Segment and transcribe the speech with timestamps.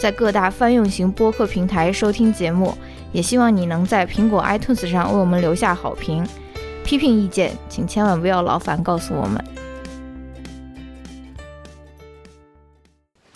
[0.00, 2.74] 在各大泛用型播客平台收听节目。
[3.12, 6.26] 也希望你能在苹果 iTunes 上为我们留下好评。
[6.82, 9.44] 批评意见，请千万不要劳烦告诉我们。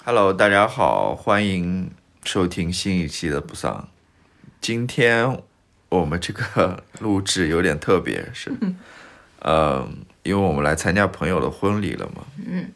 [0.06, 1.90] Hello，大家好，欢迎
[2.24, 3.86] 收听新一期的不丧。
[4.62, 5.42] 今天
[5.90, 8.50] 我们这个录制有点特别，是，
[9.40, 9.86] 呃，
[10.22, 12.22] 因为我们来参加朋友的婚礼了嘛。
[12.46, 12.70] 嗯。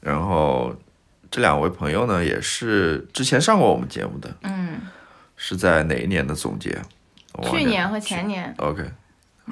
[0.00, 0.74] 然后
[1.30, 4.80] 这两位朋友呢，也是之前上过我们节目的，嗯，
[5.36, 6.76] 是在哪一年的总结？
[7.42, 8.82] 去年和前年，OK，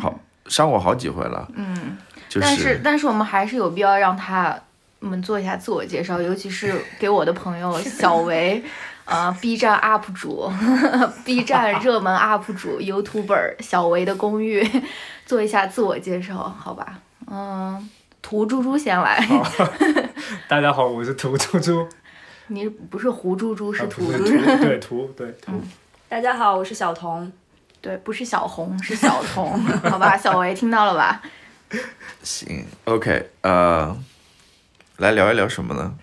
[0.00, 1.48] 好，上过好几回了。
[1.54, 1.96] 嗯，
[2.28, 4.58] 就但是但是我们还是有必要让他
[4.98, 8.64] 们做一下自我介绍，尤其是给我的朋友 小维，
[9.04, 10.50] 呃，B 站 UP 主
[11.24, 14.68] ，B 站 热门 UP 主，YouTuber 小维的公寓，
[15.24, 16.98] 做一下自我介绍，好吧？
[17.30, 17.88] 嗯，
[18.26, 19.24] 图猪猪先来，
[20.48, 21.88] 大家好，我是图猪猪，
[22.48, 25.52] 你不是胡猪猪，是啊不是图猪猪，对图，对图，
[26.08, 27.30] 大家好，我是小童。
[27.80, 29.56] 对，不是小红，是小童，
[29.88, 30.16] 好吧？
[30.16, 31.22] 小维听到了吧？
[32.24, 33.96] 行，OK，呃，
[34.96, 35.94] 来聊一聊什么呢？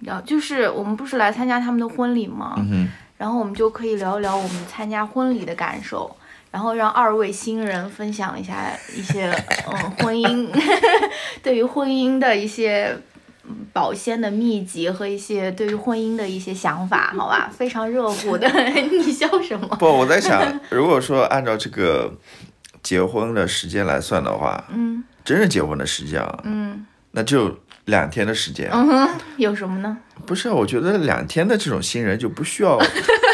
[0.00, 2.56] 聊就是我们不是来参加他们的婚礼吗？
[2.58, 2.88] 嗯哼。
[3.16, 6.14] 然后我们就可以聊一聊我们参加婚礼的感受，
[6.50, 9.30] 然后让二位新人分享一下一些
[9.72, 10.48] 嗯婚姻
[11.42, 12.96] 对于婚姻的一些
[13.44, 17.50] 嗯保鲜的秘籍和一些对于婚姻的一些想法，好吧？
[17.56, 18.48] 非常热乎的，
[18.90, 19.68] 你笑什么？
[19.78, 22.12] 不，我在想，如果说按照这个
[22.82, 27.58] 结婚的时间来算的话，嗯真正结婚的时间啊，嗯那只有
[27.90, 28.70] 两天的时间。
[28.72, 29.98] 嗯哼，有什么呢？
[30.26, 32.78] 不是，我觉得两天的这种新人就不需要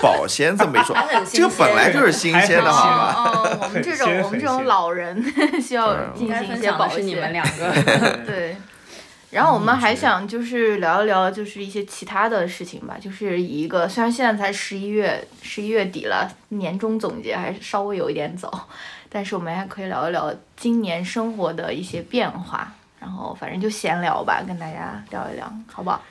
[0.02, 0.96] 保鲜这么一说，
[1.30, 3.14] 这个本来就是新鲜的，好吗？
[3.14, 5.22] 哦哦，我们这种我们这种老人
[5.60, 7.32] 需要进应该行一些保鲜是你们鲜。
[7.32, 8.18] 两个。
[8.24, 8.56] 对，
[9.30, 18.68] 然后我们还想就是聊一聊，就是一些其他的事情吧，就是以一个虽然现在才十一月十一月底了，年终总结还是稍微有一点早，
[19.10, 26.02] 但是我们还可以聊一聊今年生活的一些变化，然后反正就闲聊吧，跟大家聊一聊，好不好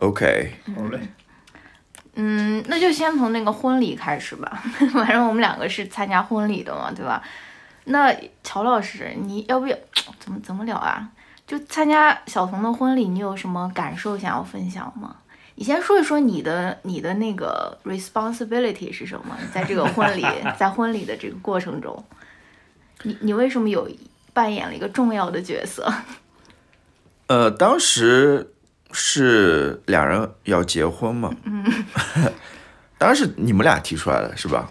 [0.00, 1.00] ？OK，好嘞，
[2.14, 4.62] 嗯，那就先从那个婚礼开始吧，
[4.92, 7.22] 反正我们两个是参加婚礼的嘛，对吧？
[7.84, 9.76] 那乔老师，你要不要
[10.18, 11.08] 怎么怎么聊啊？
[11.46, 15.16] 就参加小童的婚礼，你有什么感受想要分享吗？
[15.56, 19.36] 你先说一说你的你的那个 responsibility 是什么？
[19.40, 20.24] 你在这个婚礼，
[20.56, 22.04] 在婚礼的这个过程中，
[23.02, 23.90] 你你为什么有
[24.32, 25.92] 扮演了一个重要的角色？
[27.26, 28.52] 呃，当时
[28.92, 31.64] 是两人要结婚嘛，嗯，
[32.98, 34.70] 当时是你们俩提出来的是吧？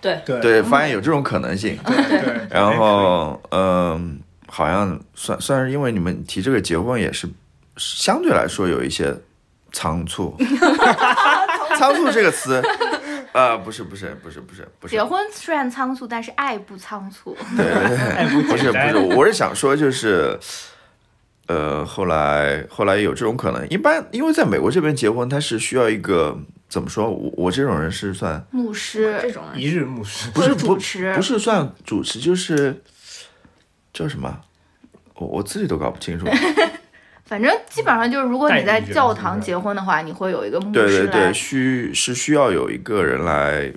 [0.00, 0.40] 对，对。
[0.40, 7.28] 对，发现有这种可能性，对对，然后嗯、好像算算是因为你们提这个结婚也是
[7.76, 9.14] 相对来说有一些
[9.72, 10.36] 仓促，
[11.78, 12.60] 仓促这个词，
[13.32, 17.36] 呃，不是不是不是不是不是结，婚虽然仓促，但是爱不仓促。
[17.56, 17.66] 对
[18.48, 20.38] 不是不是，我是想说就是。
[21.48, 26.38] 呃，后来后来有这种可能，一般因为在美国这边结婚，他是需要一个
[26.68, 27.10] 怎么说？
[27.10, 32.80] 我我这种人是算牧师这种人一日牧师，不是主持不是算主持，就是
[33.92, 34.40] 叫什么？
[35.16, 36.26] 我我自己都搞不清楚。
[37.32, 43.72] 反正基本上就是，如果你在教堂结婚的话，你会有一个牧师对对对，需是需要有一个人来，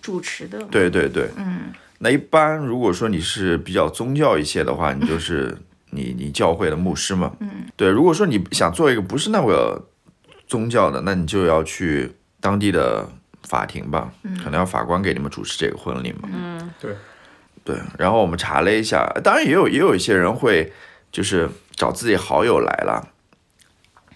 [0.00, 0.58] 主持的。
[0.70, 1.28] 对对对。
[1.36, 1.64] 嗯
[1.98, 5.54] 那一般如果说你是比较宗教一些的话，你就是
[5.92, 7.30] 你你教会的牧师嘛。
[7.40, 7.66] 嗯。
[7.76, 9.86] 对，如果说你想做一个不是那个
[10.48, 12.10] 宗教的，那你就要去
[12.40, 13.06] 当地的
[13.42, 16.30] 法庭吧，嗯可能要法官给你们主持这个婚礼嘛。
[16.32, 16.94] 嗯，对
[17.62, 20.72] 对，然后我们查了一下，当然也有也有一些人会
[21.12, 23.10] 就是找自己好友来了。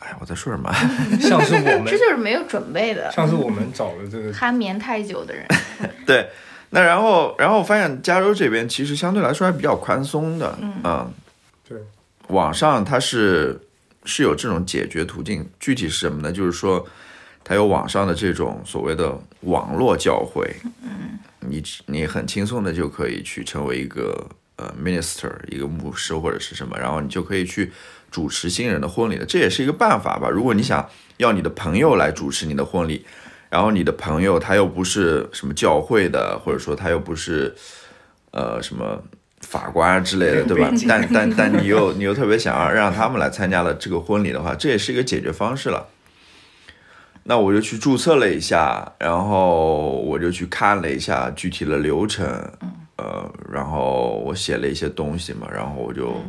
[0.00, 0.72] 哎，我在说什么？
[1.20, 5.44] 像是我们这，就是没有准备的，像是我们找了这个， 酣眠太久的人。
[6.06, 6.28] 对，
[6.70, 11.12] 那然后然后我发现加州这边其实相对来说还比较宽松的，嗯，
[11.68, 11.78] 对，
[12.28, 13.60] 网上它是
[14.04, 16.30] 是有这种解决途径，具体是什么呢？
[16.32, 16.86] 就是说
[17.42, 20.48] 它有网上的这种所谓的网络教会，
[20.82, 24.28] 嗯，你你很轻松的就可以去成为一个
[24.58, 27.72] 呃 minister，一个牧师或者是什么，然后你就可以去
[28.10, 30.28] 主持新人的婚礼了，这也是一个办法吧。
[30.28, 33.06] 如果你想要你的朋友来主持你的婚礼，
[33.48, 37.54] 然后你的朋友他又不是什么教会的，或者说他又不是
[38.32, 39.02] 呃什么
[39.40, 40.70] 法官之类的，对吧？
[40.88, 45.86] 但但但你又你又特别想要让他们来参加了这个婚礼的话，这也是一个解决方式了。
[47.24, 52.26] 那我就去注册了一下，然后我就去看了一下具体的流程，
[52.98, 56.20] 呃，然后我写了一些东西嘛，然后我就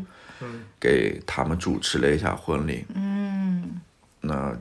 [0.80, 2.86] 给他们主持了一下婚礼。
[2.94, 3.82] 嗯，
[4.22, 4.56] 那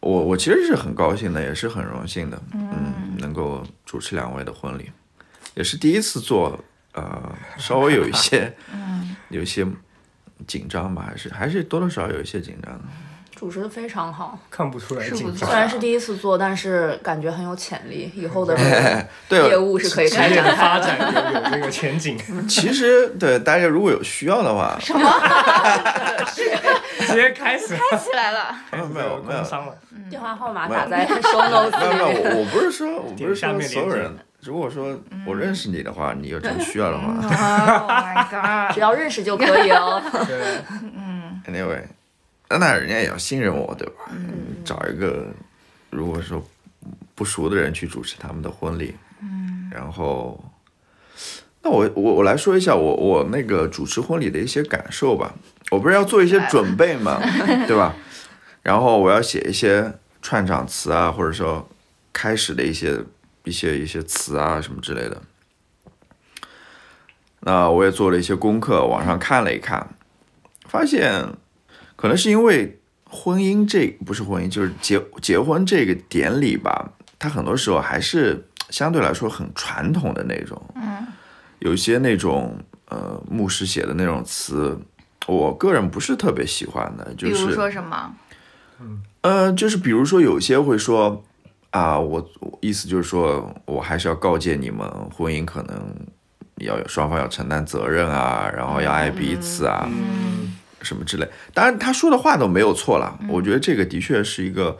[0.00, 4.90] 我我其实是很高兴的，也是很荣幸的，嗯，能够主持两位的婚礼，
[5.54, 6.58] 也是第一次做，
[6.92, 8.54] 呃，稍微有一些，
[9.30, 9.66] 有一些
[10.46, 12.84] 紧张吧，还是还是多多少少有一些紧张的。
[13.34, 15.58] 主持的非常好，看不出来是不错紧张虽。
[15.58, 18.56] 然是第一次做，但是感觉很有潜力，以后的
[19.28, 20.54] 对，业务是可以开展的。
[20.54, 21.06] 发展有
[21.40, 22.16] 有这个前景，
[22.48, 25.00] 其实对大家如果有需要的话， 什么
[27.06, 29.74] 直接开始起来了，没有没有没有工伤了，
[30.08, 32.06] 电话号码打在 show notes 没有没有。
[32.30, 34.96] 我我不是说我不是说所有人，如果说
[35.26, 38.74] 我认识你的话，你有这个需要的话 Oh my god！
[38.74, 40.00] 只要认识就可以哦。
[40.26, 41.82] 对，，anyway，
[42.58, 44.10] 那那人家也要信任我，对吧？
[44.64, 45.26] 找一个
[45.90, 46.42] 如果说
[47.14, 50.42] 不熟的人去主持他们的婚礼，嗯，然后，
[51.62, 55.34] 那我我我来说一下我我那个主持婚礼的一些感受吧。
[55.70, 57.20] 我不是要做一些准备嘛，
[57.66, 57.94] 对吧？
[58.62, 59.92] 然后我要写一些
[60.22, 61.68] 串场词啊，或者说
[62.12, 63.00] 开始的一些
[63.44, 65.20] 一些一些词啊什么之类的。
[67.40, 69.88] 那我也做了一些功课，网上看了一看，
[70.66, 71.26] 发现
[72.04, 80.62] 可能是因为婚姻这不是婚姻，就是结结婚这个典礼吧，它很多时候还是相对来说很传统的那种。
[80.74, 81.06] 嗯，
[81.60, 84.78] 有一些那种呃牧师写的那种词，
[85.26, 88.14] 我个人不是特别喜欢的，就比如是说什么？
[89.22, 91.24] 呃，就是比如说有些会说
[91.70, 95.96] 啊，我我意思就是说我还是要告诫你们，婚姻可能
[96.56, 99.88] 要有双方要承担责任啊，然后要爱彼此啊，
[100.84, 101.26] 什么之类。
[101.52, 104.78] 当然他说的话都没有错啦，我觉得这个的确是一个，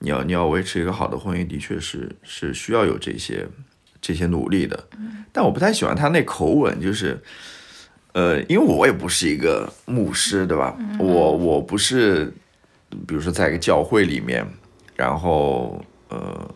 [0.00, 3.46] 你要你要维持一个好的婚姻，的确是是需要有这些
[4.00, 4.88] 这些努力的。
[5.32, 7.22] 但我不太喜欢他那口吻，就是。
[8.16, 10.74] 呃，因为我也不是一个牧师，对吧？
[10.98, 12.32] 我我不是，
[13.06, 14.42] 比如说在一个教会里面，
[14.96, 16.54] 然后呃，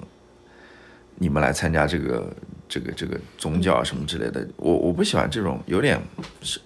[1.16, 2.34] 你们来参加这个
[2.66, 6.00] 这个这个宗教什么之类的，我我不喜欢这种有点
[6.40, 6.58] 是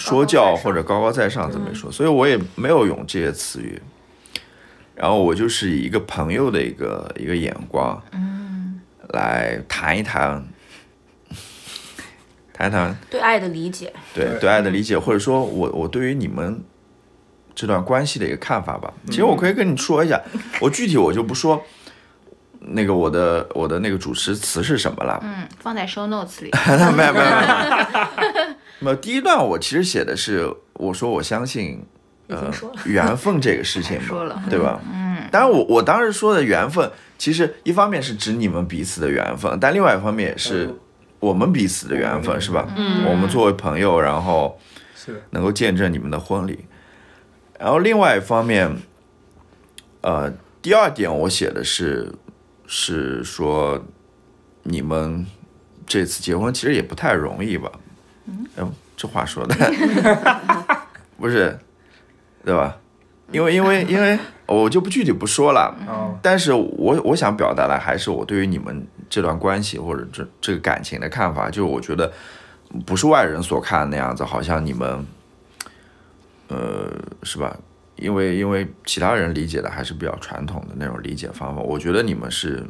[0.00, 3.80] 说教或者高高在上怎么说，所以我也没有用这些词语。
[4.94, 8.80] 然后我就是以一个朋友的一个一个眼光，嗯，
[9.10, 10.44] 来谈一谈，
[12.52, 12.96] 谈一谈。
[13.10, 14.38] 对爱的理解，对对。
[14.40, 16.62] 对爱的理解，或者说我我对于你们
[17.54, 18.92] 这段关系的一个看法吧。
[19.06, 20.20] 其实我可以跟你说一下，
[20.60, 21.62] 我具体我就不说
[22.60, 25.18] 那个我的我的那个主持词是什么了。
[25.22, 26.50] 嗯，放在 show notes 里。
[26.68, 27.26] 没有没有没有
[28.80, 31.82] 没有，第一段我其实写的是我说我相信
[32.28, 32.76] 呃已经说了。
[32.86, 34.80] 缘分这个事情 嘛，说了对吧？
[34.92, 35.28] 嗯。
[35.30, 40.74] 当然我我当时说的缘分，其实一方面是指你们彼此的缘分，但另外一方面也是
[41.20, 42.66] 我们彼此的缘分，是吧？
[42.76, 44.58] 嗯我们作为朋友，然后
[44.96, 46.64] 是，能够见证你们的婚礼。
[47.58, 48.74] 然后另外一方面，
[50.00, 52.10] 呃，第二点我写的是
[52.66, 53.84] 是说
[54.62, 55.26] 你们
[55.86, 57.70] 这次结婚其实也不太容易吧？
[58.56, 59.54] 嗯，这话说的
[61.18, 61.58] 不是
[62.44, 62.76] 对吧？
[63.32, 72.12] 因为因为因为我就不具体不说了，哦，但是我我想表达的还是我对于你们这段关系或者这这个感情的看法，就是我觉得
[72.84, 75.06] 不是外人所看的那样子，好像你们，
[76.48, 76.90] 呃，
[77.22, 77.56] 是吧？
[77.96, 82.66] 因为因为其他人理解的还是比较传统的那种理解方法，我觉得你们是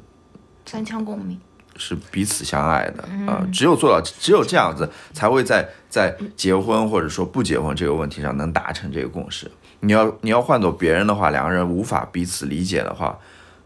[0.67, 1.41] 三腔共鸣。
[1.81, 9.51] 是彼此相爱的啊、呃只有做到只有这样子，才会在在结婚或者说不结婚这个问题上能达成这个共识。
[9.81, 13.19] 你要你要换做别人的话，两个人无法彼此理解的话，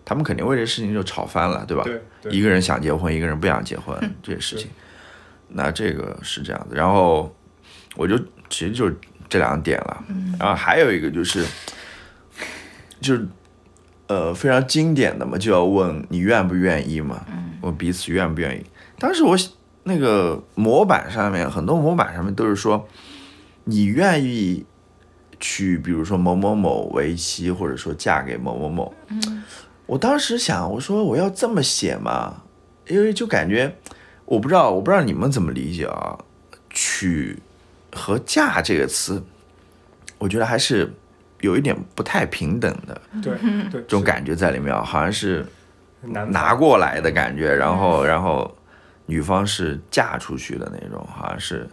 [0.04, 1.82] 他们肯定为这事情就吵翻了，对吧？
[1.82, 4.70] 对对一个人想结婚，一个人不想结婚， 这些事情。
[5.48, 7.34] 那这个是这样子，然后
[7.96, 8.16] 我就
[8.48, 8.96] 其实就是
[9.28, 10.04] 这两点了，
[10.38, 11.44] 然后还有一个就是，
[13.00, 13.26] 就是
[14.06, 17.24] 呃非常经典的嘛，就要问你愿不愿意嘛，
[17.64, 18.64] 问彼此愿不愿意。
[18.98, 19.36] 当时我
[19.82, 22.88] 那个模板上面很多模板上面都是说
[23.64, 24.64] 你愿意
[25.40, 28.94] 娶，比如说某某某为妻，或者说嫁给某某某。
[29.86, 32.42] 我当时想，我说我要这么写吗？
[32.86, 33.76] 因为就感觉
[34.24, 36.18] 我不知道，我不知道你们怎么理解啊，
[36.70, 37.38] 娶
[37.92, 39.22] 和嫁这个词，
[40.18, 40.92] 我觉得还是
[41.40, 43.34] 有一点不太平等的对
[43.70, 45.63] 对，这种感觉在里面啊，好像是男
[46.06, 48.54] 拿过来的感觉，然后然后
[49.06, 51.68] 女方是嫁出去的那种，好像是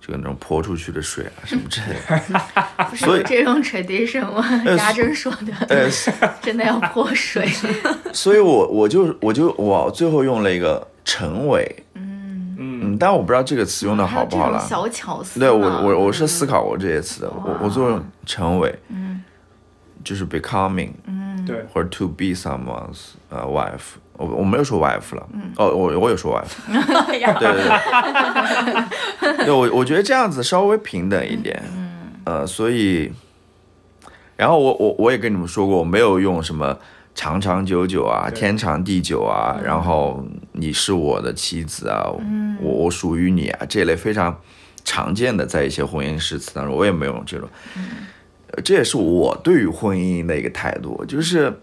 [0.00, 2.40] 就那种泼出去的水啊什么之类的。
[2.90, 4.44] 不是所以有这种 tradition 吗？
[4.66, 5.88] 呃家珍说的，呃，
[6.42, 7.48] 真的要泼水。
[8.12, 14.58] 所以我我就我就我最后用了一个陈伟，嗯，嗯，但我不知道这个词用的好不好啦。
[14.58, 15.46] 还有这种小巧思呢。
[15.46, 19.22] 对我我我是思考过这些词的，我我最后用陈伟，嗯
[20.04, 21.01] 就是 becoming 嗯
[21.46, 26.56] 对，或者 to be someone's 呃 wife，我我没有说 wife 了，哦我我有说 wife，
[27.08, 27.52] 对对
[29.38, 31.62] 对，对 我我觉得这样子稍微平等一点，
[32.24, 33.12] 呃，所以，
[34.36, 36.78] 然后我我我也跟你们说过，我没有用什么
[37.14, 42.06] 长长久久啊、天长地久啊，然后你是我的妻子啊，
[42.60, 44.38] 我我属于你啊这类非常
[44.84, 47.82] 常见的在一些婚姻誓词当中，我也没有用这种，呃
[48.64, 51.60] 这也是我对于婚姻的一个态度，就是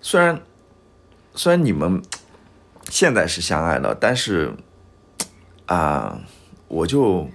[0.00, 0.40] 虽然
[1.34, 2.02] 虽然你们
[2.90, 4.52] 现在是相爱了，但是
[5.66, 6.20] 啊、
[6.68, 7.28] 我就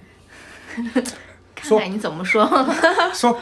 [1.54, 2.46] 看看你怎么说。
[3.12, 3.38] 说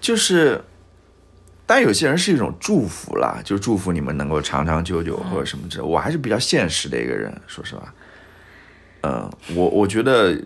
[0.00, 0.62] 就是，
[1.66, 5.84] 但有些人是一种祝福啦，就祝福你们能够长长久久或者什么之类。
[5.84, 7.94] 我还是比较现实的一个人，说实话。
[9.02, 10.42] 嗯、我我觉得，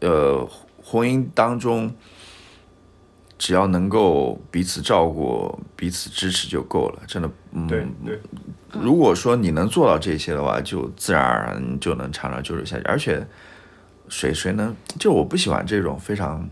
[0.00, 0.48] 呃，
[0.94, 1.92] 婚姻当中，
[3.36, 7.28] 只要能够彼此照顾、彼此支持就够了，真的。
[7.50, 8.20] 嗯，对对，
[8.80, 12.82] 如果说你能做到这些的话，就自然而然就能长长久久下去。
[12.84, 13.26] 而且，
[14.08, 14.72] 谁谁能？
[14.96, 16.48] 就我不喜欢这种非常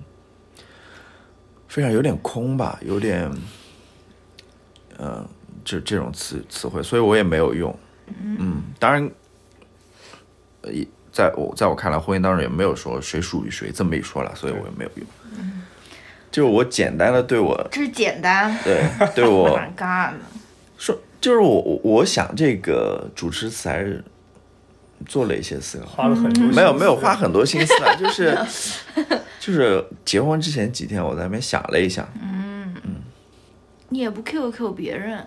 [1.68, 3.30] 非常有点空吧，有点，
[4.96, 5.24] 呃，
[5.64, 7.72] 这这种词词汇，所以我也没有用。
[8.08, 9.08] 嗯，当然，
[10.62, 15.06] 呃也在我在我看来，婚姻当中也没有说谁属于谁这么一说了，所以我也没有用。
[16.30, 18.56] 就我简单的对我这是简单。
[18.64, 18.82] 对
[19.14, 20.18] 对我 Oh my god！
[20.78, 24.02] 说，就是我我我想这个主持词还是
[25.06, 28.38] 做了一些思考，花了很多心思没有没有花很多心思啊，就是
[29.38, 32.74] 就是结婚之前几天我在那边想了一下，嗯，
[33.90, 35.26] 你也不 Q Q 别人，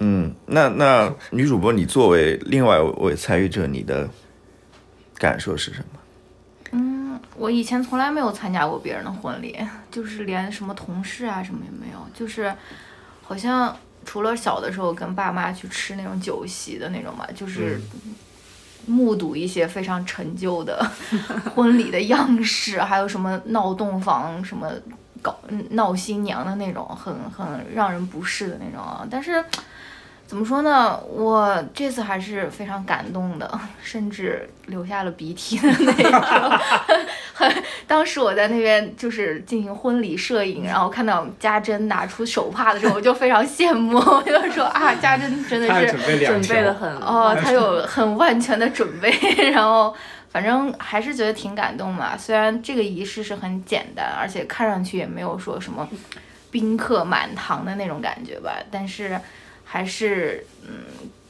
[0.00, 4.10] 嗯，那那女主播你作为另外一位参与者，你的
[5.22, 6.00] 感受是什么？
[6.72, 9.56] 嗯我以前从来没有参加过别人的婚礼，
[9.90, 12.52] 就是连什么同事啊什么也没有，就是
[13.22, 13.74] 好像
[14.04, 17.80] 除了小的时候跟爸妈去吃那种酒席的那种嘛，就是
[18.86, 20.84] 目睹一些非常陈旧的
[21.54, 24.70] 婚礼的样式，还有什么闹洞房、什么
[25.22, 29.06] 搞嗯闹新娘的那种，很很让人不适的那种啊。
[29.10, 29.44] 但是
[30.32, 36.58] 怎么说呢，我这次还是非常感动的，甚至流下了鼻涕的那种。
[37.34, 37.54] 很，
[37.86, 45.86] 当时我在那边就是进行婚礼摄影，然后看到家珍拿出手帕的时候，我就非常羡慕， 我就说啊，家珍真的是
[46.24, 49.14] 准备的很哦，他有很万全的准备，
[49.52, 49.94] 然后
[50.30, 52.16] 反正还是觉得挺感动嘛。
[52.16, 55.86] 虽然这个仪式是很简单，而且看上去也没有说什么
[56.50, 59.20] 宾客满堂的那种感觉吧，但是
[59.72, 60.84] 还是嗯，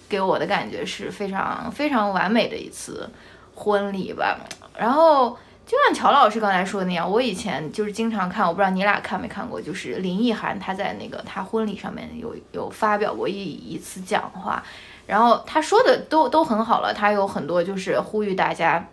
[0.08, 3.08] 给我的感觉是非常非常完美的一次
[3.54, 4.36] 婚礼吧。
[4.76, 14.60] 然后就像乔老师刚才说的那样，我以前就是经常看，我不知道你俩看没看过，就是林奕涵她在那个她婚礼上面有有发表过一一次讲话，
[15.06, 18.84] 然后他说的都都很好了，他有很多就是呼吁大家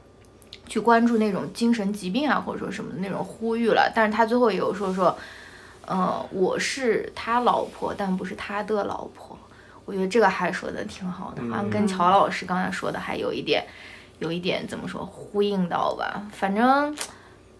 [0.67, 3.91] 去关注那种精神疾病啊，或者说什么的那种呼吁了。
[3.95, 5.17] 但是他最后也有说说，
[5.87, 9.38] 呃，我是他老婆，但不是他的老婆。
[9.89, 13.65] 我觉得这个还说的挺好的，好像跟乔老师刚才说的还有一点，
[14.19, 16.21] 有一点怎么说呼应到吧。
[16.31, 16.95] 反正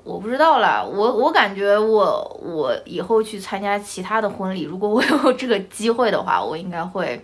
[0.04, 7.20] 我不知道啦，我我感觉我我以后去参加其他的婚礼，如果我 有这个机会的话，我应该会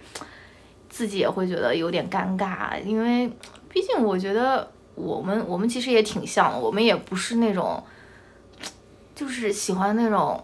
[0.90, 3.32] 自己也会觉得有点尴尬，因为
[3.70, 7.84] 毕竟我觉得我们我们其实也挺像的，我们也不是那种
[9.14, 10.44] 就是喜欢那种。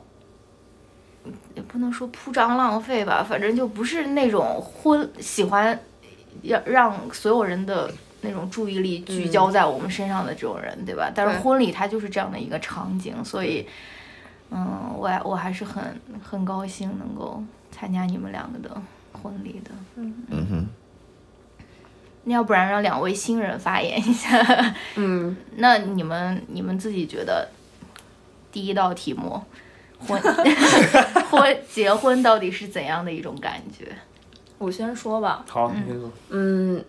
[1.55, 5.79] 也不能说铺张浪费吧，反正就不是那种婚喜欢
[6.41, 11.11] 要让所有人的那种注意力聚焦在我们身上的这种人，对吧？
[11.13, 13.67] 但是婚礼它就是这样的一个场景，所以，
[14.49, 15.83] 嗯，我还我还是很
[16.23, 19.71] 很高兴能够参加你们两个的婚礼的。
[19.95, 20.67] 嗯哼，
[22.23, 24.39] 那要不然让两位新人发言一下，
[24.95, 27.49] 嗯， 那你们你们自己觉得
[28.51, 29.41] 第一道题目，
[30.07, 30.21] 婚
[31.29, 33.87] 婚结婚到底是怎样的一种感觉？
[34.57, 36.11] 我先说吧，好，你先说。
[36.29, 36.83] 嗯，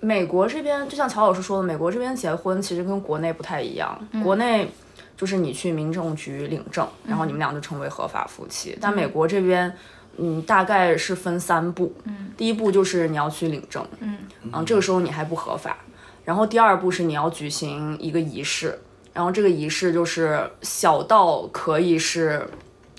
[0.00, 4.70] 美国这边就像乔老师说的，美国这边结婚其实跟国内不太一样，国内
[5.16, 9.74] 就是你去民政局领证，然后你们俩就成为合法夫妻，但美国这边。
[10.16, 11.92] 嗯，大概是分三步。
[12.04, 13.84] 嗯，第一步就是你要去领证。
[13.98, 14.16] 嗯，
[14.64, 15.76] 这个时候你还不合法。
[16.24, 18.78] 然后第二步是你要举行一个仪式，
[19.14, 22.46] 然后这个仪式就是小到可以是，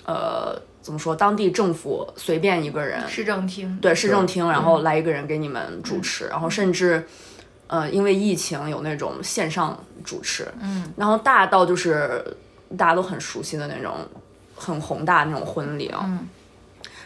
[0.04, 7.06] 呃，怎么说，当地政府随便一个人，市政厅，对市政厅，然后来一个人给你们主持，然后甚至，
[7.68, 12.36] 呃，因为疫情有那种线上主持，嗯，然后大到就是
[12.76, 13.94] 大家都很熟悉的那种
[14.56, 16.26] 很宏大的那种婚礼啊，嗯，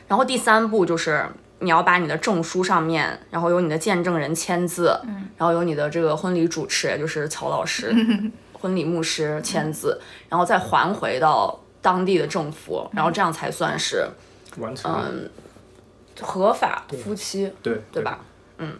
[0.08, 1.26] 然后第三步就是。
[1.62, 7.94] 你要把你的证书上面，然后有你的见证人签字，嗯，然后有你的这个婚礼主持，也就是曹老师，
[8.60, 14.06] 婚礼牧师签字，然后再还回到当地的政府，然后这样才算是
[14.58, 15.30] 完成，嗯，
[16.20, 18.20] 合法夫妻，对对吧？
[18.58, 18.78] 嗯，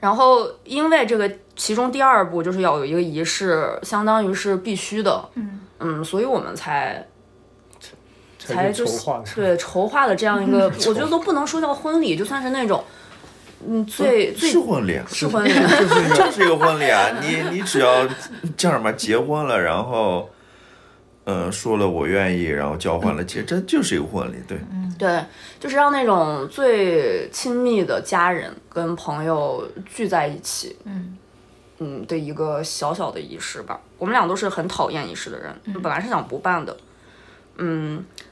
[0.00, 7.06] 然后因为这个其中第二步就是要有一个仪式，相当于是必须的，嗯嗯，所以我们才。
[8.40, 8.86] 才就
[9.34, 12.82] 对筹划了这样一个， 我觉得都不能说叫婚礼，就算是那种，
[13.66, 15.48] 嗯，最最是婚礼，是婚礼，
[16.14, 17.10] 就 是一个婚礼啊！
[17.20, 18.06] 你你只要
[18.56, 20.30] 叫什么结婚了，然后，
[21.24, 24.58] 嗯，说了我愿意，然后交换了结，这就是一个婚礼，对，
[24.98, 25.24] 对，
[25.58, 31.16] 就是让那种最亲密的家人跟朋友聚在一起，嗯
[31.80, 33.80] 嗯的一个小小的仪式吧。
[33.98, 36.72] 我们俩都是很讨厌仪式的人，本来是想不办的。
[36.72, 36.84] 嗯，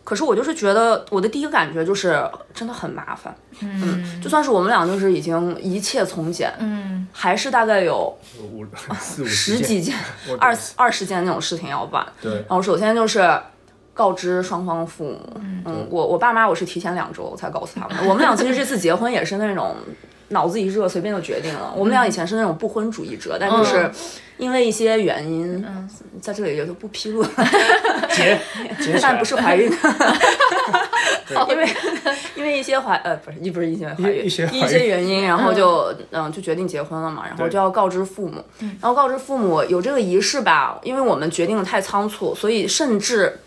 [0.05, 3.35] 可是我就是觉得我的第一个感觉就是真的很麻烦。
[3.61, 8.17] 嗯，就算是我们俩就是已经一切从简，嗯，还是大概有
[8.53, 8.65] 五
[9.01, 9.95] 四五十几件、
[10.39, 12.07] 二二十件那种事情要办。
[12.23, 13.41] 对，然后首先就是
[13.95, 15.21] 告知双方父母。
[15.65, 18.09] 嗯，我我爸妈我是提前两周才告诉他们。
[18.09, 19.75] 我们俩其实这次结婚也是那种
[20.29, 21.73] 脑子一热随便就决定了。
[21.77, 23.91] 我们俩以前是那种不婚主义者，但就是。
[24.39, 25.65] 因为一些原因，
[26.21, 27.25] 在这里也就不披露。
[28.11, 28.39] 结，
[29.01, 29.73] 但不是怀孕。
[31.49, 31.67] 因为
[32.35, 36.31] 因为一些怀呃不是一不是一些怀孕一些一些原因，然后就嗯。
[36.31, 43.39] 就决定结婚了嘛，然后就要告知父母，然后告知父母有这个仪式吧，因为我们决定的太仓促，所以甚至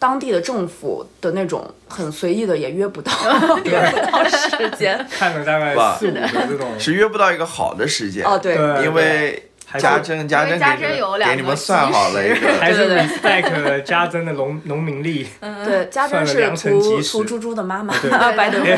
[0.00, 3.12] 当地的政府的那种很随意的也约不到
[3.62, 9.46] 约不到时间， 看了大概四五个这种是约不到一个好的时间哦对，因为。
[9.78, 12.20] 家珍，家珍给给你们算好了，
[12.58, 15.28] 还是 respect 家珍的农农民力。
[15.64, 17.94] 对，家珍是图图猪猪的妈妈，
[18.36, 18.76] 白德惠。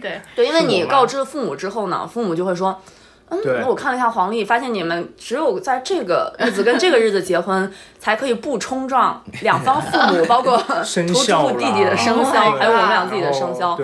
[0.00, 2.80] 对对，因为你告知了父母之后呢，父母就会说。
[3.28, 10.56] 嗯，我看了一下黄历，发现你们只有在这个日子跟这个日子结婚，才可以不冲撞两方父母，包括
[11.08, 13.76] 图图弟弟的生肖，还有我们俩自己的生肖。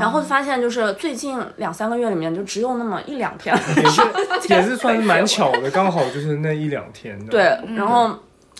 [0.00, 4.02] 然后发现就是最近两三个月里面，就只有那么一两天，也是
[4.48, 7.18] 也是算是蛮巧的，刚好就是那一两天。
[7.26, 8.10] 对，然后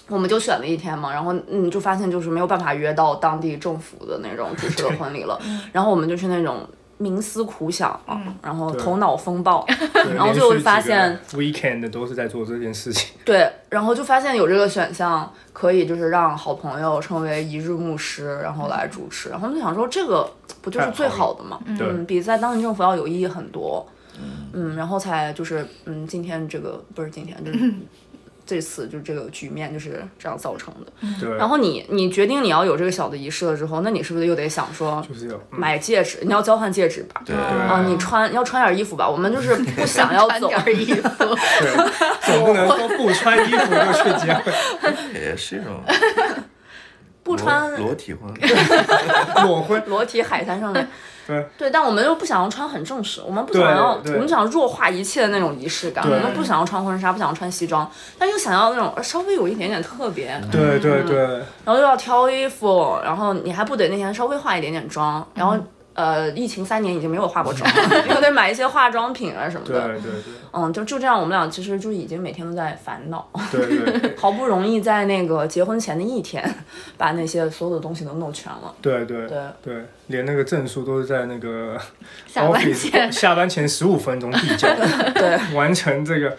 [0.09, 5.41] 我们就选了一天嘛，然后嗯，就发现就是没有办法约到当地政府的那种主持的婚礼了，
[5.73, 6.69] 然后我们就去那种。
[6.99, 7.99] 冥思苦想，
[8.43, 9.67] 然后头脑风暴，
[10.15, 13.17] 然后就会发现 weekend 都是在做这件事情。
[13.25, 19.29] 对，然后就发现有这个选项，可以就是让好朋友成为一日牧师，然后来主持。
[19.29, 20.31] 然后就想说，这个
[20.63, 21.61] 不就是最好的吗？
[21.67, 23.87] 嗯，比在当地政府要有意义很多。
[24.55, 27.75] 嗯，然后才就是嗯，今天这个不是今天就是。
[28.47, 30.93] 这次就这个局面就是这样造成的。
[31.21, 31.37] 对。
[31.37, 36.19] 然后你你决定你要有这个小的仪式了之后，那你是不是又得想说，就是买戒指？
[36.23, 37.21] 你要交换戒指吧？
[37.27, 37.35] 对。
[37.35, 39.09] 啊，你穿要穿点衣服吧？
[39.09, 41.03] 我们就是不想要走点衣服。
[41.61, 41.91] 对。
[42.23, 44.55] 总不能说不穿衣服就去结婚。
[45.13, 45.83] 也是一种。
[47.25, 48.33] 不穿裸体婚。
[49.45, 49.83] 裸婚。
[49.87, 50.89] 裸体海滩上面。
[51.27, 60.41] 对对，但我们又不想要穿很正式，我们不想要，我们想弱化一切的那种仪式感，我们不想要穿婚纱，不想要穿西装，但又想要那种稍微有一点点特别。
[60.51, 61.17] 对对对。
[61.65, 65.57] 然后又要挑衣服，然后你还不得那天稍微化一点点妆，然后。
[65.97, 67.69] 呃，疫情三年已经没有化过妆，
[68.15, 69.89] 又得买一些化妆品啊什么的。
[69.89, 70.35] 对对对。
[70.53, 73.27] 嗯，就就这样，我们俩其实就已经每天都在烦恼。
[73.51, 74.15] 对对。
[74.21, 76.45] 好不容易在那个结婚前的一天，
[76.99, 78.75] 把那些所有的东西都弄全了。
[78.83, 81.79] 对对对对，连那个证书都是在那个
[82.29, 84.69] 下班前下班前十五分钟递交。
[85.15, 85.39] 对。
[85.55, 86.37] 完成这个。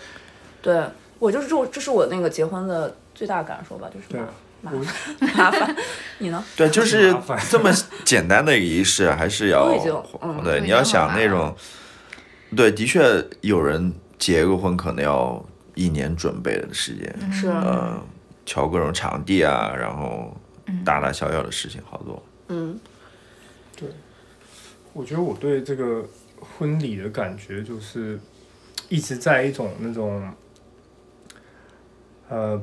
[0.62, 0.82] 对，
[1.18, 4.06] 我就是这，这是我那个结婚的最大感受吧，就是。
[4.10, 4.22] 对。
[4.64, 5.76] 麻烦，
[6.18, 6.44] 你呢？
[6.56, 7.16] 对，就是
[7.50, 7.72] 这么
[8.04, 9.72] 简单的一个仪式，还是要
[10.44, 10.60] 对。
[10.62, 11.56] 你要想那种，
[12.56, 18.02] 对，的确有人结个婚可能要一年准备的时间，是呃，
[18.46, 20.36] 瞧各种场地啊，然后
[20.84, 22.22] 大大小小的事情好多。
[22.48, 22.80] 嗯，
[23.76, 23.88] 对，
[24.92, 26.04] 我觉得我对这个
[26.40, 28.20] 婚礼的感觉就是
[28.90, 30.34] 一直在一种那种，
[32.30, 32.62] 呃。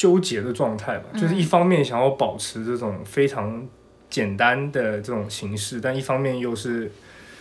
[0.00, 3.62] 纠结的状态吧，就是一方面想要保持这种非常
[4.08, 6.90] 简单的这种形式，但一方面又是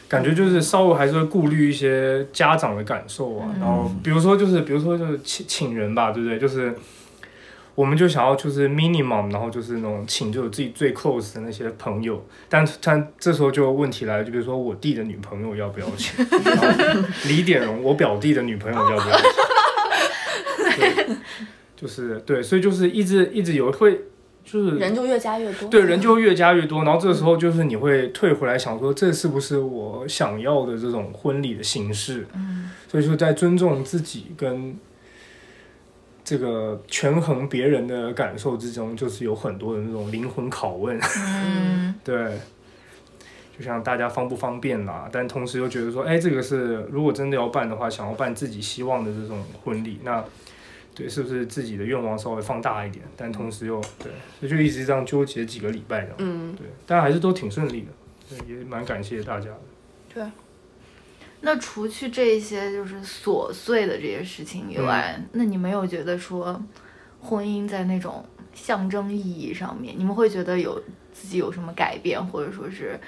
[0.09, 3.47] 感觉就是稍微还是会顾虑一些家长的感受啊。
[3.61, 6.37] 然后比如说就是比如说就是请请人吧，对不对？
[6.37, 6.75] 就是
[7.75, 16.67] 我们就想要就是 minimum，然后就是那种请就有自己最 close 的那些朋友，但但这时候就问题来了，就比如说我弟的女朋友要不要请， 然后
[17.29, 19.25] 李典荣我表弟的女朋友要不要请？
[20.75, 21.15] 对，
[21.79, 24.01] 就是对，所以就是一直一直有会。
[24.41, 32.25] 就是人就越加越多，对，人就越加越多，然后这个时候就是你会退回来想说，这是不是我想要的这种婚礼的形式？
[32.33, 34.75] 嗯，所以说在尊重自己跟
[36.23, 40.99] 这个权衡别人的感受之中，就是有很多的那种灵魂拷问。
[40.99, 42.39] 嗯， 对，
[43.55, 50.23] 就像大家方不方便啦，但同时又觉得说，哎，这个是如果真的要办的话，想要办自己希望的这种婚礼，那。
[50.99, 53.03] 对，是不是自己的愿望稍微放大一点？
[53.15, 56.13] 但同时又对，所以就一直这样纠结几个礼拜的。
[56.17, 59.61] 嗯，对，但还是都挺顺利的，对，也蛮感谢大家的。
[60.13, 60.23] 对。
[61.41, 66.61] 那除去这些就是琐碎的这些事情以外，那你没有觉得说，
[67.21, 70.77] 婚姻在那种象征意义上面，你们会觉得有
[71.13, 72.99] 自己有什么改变，或者说是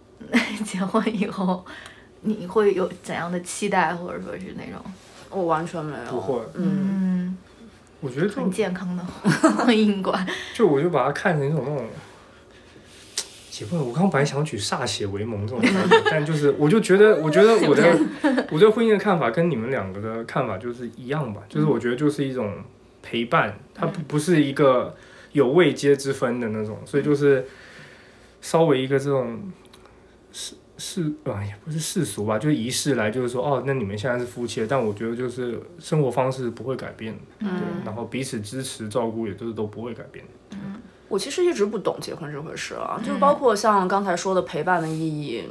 [0.64, 1.62] 结婚以后
[2.22, 4.82] 你会有怎样的期待，或者说是那种？
[5.36, 7.36] 我完全没有，不会，嗯，
[8.00, 10.26] 我觉得很健康的婚姻观。
[10.54, 11.86] 就我就把它看成一种那种
[13.50, 13.78] 结婚。
[13.78, 15.62] 我刚本来想举歃血为盟这种
[16.10, 17.98] 但就是我就觉得，我觉得我的
[18.50, 21.42] 我对婚姻的看法跟你们两个的看法就是一样吧。
[21.50, 22.54] 就是我觉得就是一种
[23.02, 24.96] 陪伴，它不不是一个
[25.32, 27.46] 有位阶之分的那种，所以就是
[28.40, 29.65] 稍微一个这种是。
[30.78, 37.48] 世啊也不是世俗吧，就是仪式来，就是说哦，那你们现在是夫妻了，但我觉得就是生活方式不会改变，对，
[37.84, 40.24] 然后彼此支持照顾也就是都不会改变。
[40.52, 45.44] 嗯，我其实一直不懂结婚这回事啊，就是包括像刚才说的陪伴的意义。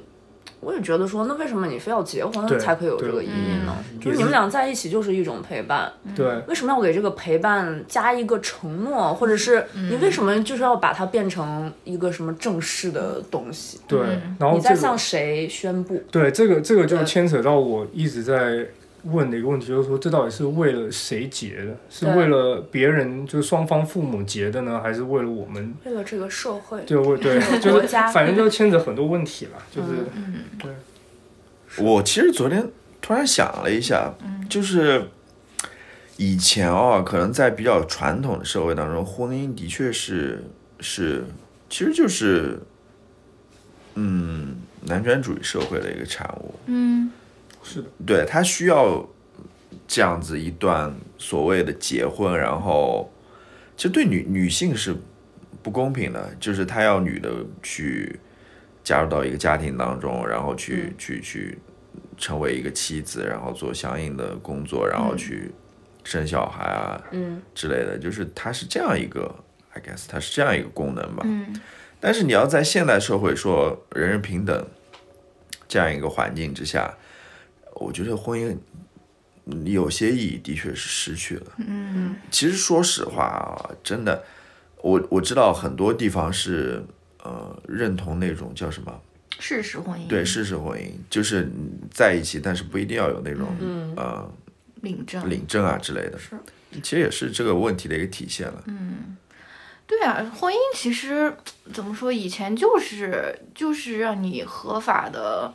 [0.65, 3.75] 我也觉得说，那为什么你非要结婚才可以有这个意义呢？
[4.01, 5.91] 就是你们俩在一起就是一种陪伴。
[6.15, 6.41] 对。
[6.47, 13.79] 为什么要给这个陪伴加一个承诺，或者是你为什么就是要把它变成一个什么正式的东西？
[13.87, 13.99] 对。
[14.39, 16.01] 然后你在向谁宣布？
[16.11, 18.65] 对，这个这个就牵扯到我一直在。
[19.05, 21.77] 问的一个问题就是说，这到底是为了谁结的？
[21.89, 25.73] 是为了别人，就是双方父母结的呢，还是为了我们？
[25.85, 26.81] 为了这个社会？
[26.85, 29.89] 对，对， 就是反正就牵扯很多问题了，就是
[30.59, 30.71] 对。
[31.83, 32.67] 我其实昨天
[33.01, 34.13] 突然想了一下，
[34.49, 35.09] 就是
[36.17, 40.43] 以前哦，可能在比较传统的社会当中，婚姻的确是
[40.79, 41.25] 是，
[41.69, 42.59] 其实就是
[43.93, 46.55] 嗯，男权主义社会的一个产物。
[46.65, 47.11] 嗯。
[47.65, 49.03] 是的，对他需要
[49.87, 53.11] 这样子一段所谓的结婚，然后
[53.75, 54.95] 其实对女女性是
[55.63, 57.31] 不公平的，就是他要女的
[57.63, 58.19] 去
[58.83, 61.57] 加入到一个家庭当中，然后去去去
[62.17, 65.51] 成为一个妻子，然后做相应的工作，然后去
[66.03, 69.33] 生小孩啊，嗯之类的，就是它是这样一个
[69.73, 71.23] ，I guess 它是这样一个功能吧。
[71.25, 71.59] 嗯，
[71.99, 74.67] 但是你要在现代社会说人人平等
[75.67, 76.95] 这样一个环境之下。
[77.75, 78.57] 我觉得婚姻
[79.65, 81.51] 有些意义的确是失去了。
[81.57, 84.23] 嗯，其实说实话啊，真的，
[84.81, 86.83] 我我知道很多地方是
[87.21, 88.99] 呃认同那种叫什么
[89.39, 90.07] 事实婚姻。
[90.07, 91.47] 对，事实婚姻就是
[91.91, 93.47] 在一起，但是不一定要有那种
[93.95, 94.27] 呃
[94.81, 96.17] 领证、领证啊之类的。
[96.17, 96.35] 是，
[96.81, 98.63] 其实也是这个问题的一个体现了。
[98.67, 99.15] 嗯，
[99.85, 101.31] 对啊，婚姻其实
[101.71, 105.53] 怎么说，以前就是就是让你合法的。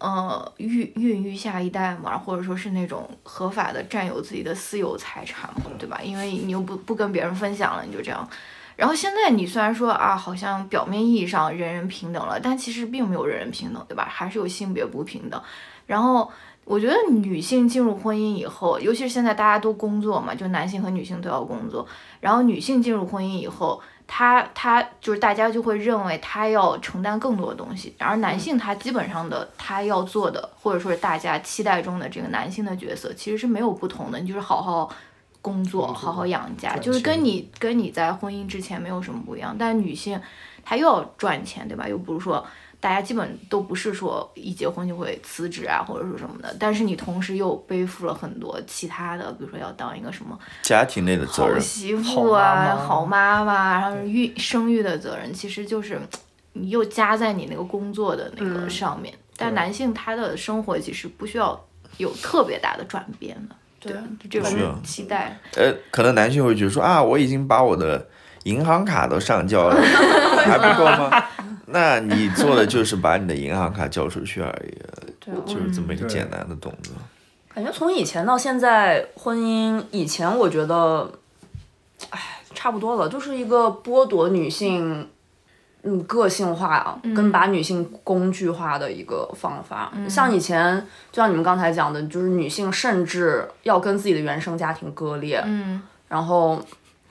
[0.00, 6.00] 呃，孕孕育下一代嘛，或者说是那种合法的占有自己的私有财产嘛，对吧？
[6.02, 8.28] 因为你又不不跟别人分享了，你就这样。
[8.76, 14.06] 然后现在你虽然说啊，好像表面意义上人人平等了，但其实并没有人人平等，对吧？
[14.10, 15.40] 还是有性别不平等。
[15.86, 16.30] 然后
[16.64, 21.86] 我觉得女性进入婚姻以后，尤其是现在大家都工作嘛，就男性和女性都要工作，
[22.20, 23.80] 然后女性进入婚姻以后。
[24.06, 34.18] 他他就是大家就会认为他要承担更多的东西，而男性他基本上的他要做的，或者说是大家期待中的这个男性的角色，其实是没有不同的。
[34.18, 34.88] 你就是好好
[35.42, 39.56] 工作，好好养家，就是跟你跟你在婚姻之前没有什么不一样。
[39.58, 40.20] 但女性
[40.64, 41.88] 她又要赚钱，对吧？
[41.88, 42.46] 又不是说。
[42.78, 55.98] 大家基本都不是说一结婚就会辞职啊，或者说什么的，但是你同时又背负了很多其他的，比如说要当一个什么家庭内的责任，好媳妇啊，好妈妈，然后育生育的责任，其实就是
[56.52, 59.12] 你又加在你那个工作的那个上面。
[59.36, 61.58] 但男性他的生活其实不需要
[61.96, 63.92] 有特别大的转变的，对，
[64.30, 65.38] 这种期待。
[65.56, 68.08] 呃，可能男性会觉得说啊，我已经把我的。
[68.46, 69.74] 银行卡都上交了，
[70.46, 71.10] 还不够吗？
[71.66, 74.78] 那你做的就是把你的银行卡交出去而已，
[75.18, 76.94] 对，就是这么一个简单的动作。
[77.52, 81.10] 感觉从以前到现在，婚姻以前我觉得，
[82.10, 82.20] 哎，
[82.54, 85.08] 差不多了，就是一个剥夺女性，
[85.82, 89.92] 嗯，个性化跟把女性工具化的一个方法。
[90.08, 90.78] 像以前，
[91.10, 96.62] 就像你们刚才讲的，就是女性甚至要跟自己的原生家庭割裂，嗯，然后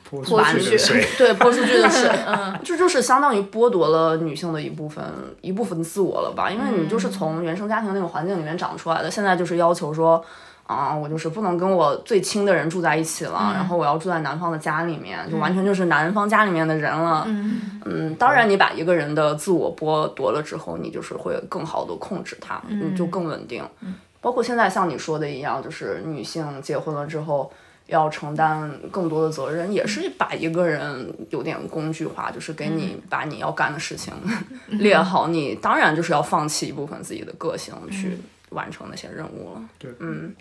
[0.10, 5.04] 泼泼出去的水， 对泼出去的水，嗯， 这就是相当于剥夺了女性的一部分
[5.42, 6.50] 一部分自我了吧？
[6.50, 10.24] 因为你就是从原生家庭那个环境里面长出来的，现在就是要求说。
[10.68, 17.24] 啊，我就是不能跟我最亲的人住在一起了，然后我要住在男方的家里面，就完全就是男方家里面的人了。
[17.28, 23.64] 嗯当然，你把一个人的自我剥夺了之后，你就是会更好的控制他，你就更稳定。
[24.20, 27.52] 包括现在像你说的一样，就是女性结婚了之后
[27.88, 34.12] 要承担更多的责任，也是把一个人有点工具化，就是给你把你要干的事情
[34.70, 38.18] 列好，你当然就是要放弃一部分自己的个性去
[38.50, 39.70] 完成那些任务了。
[39.78, 40.34] 对，嗯，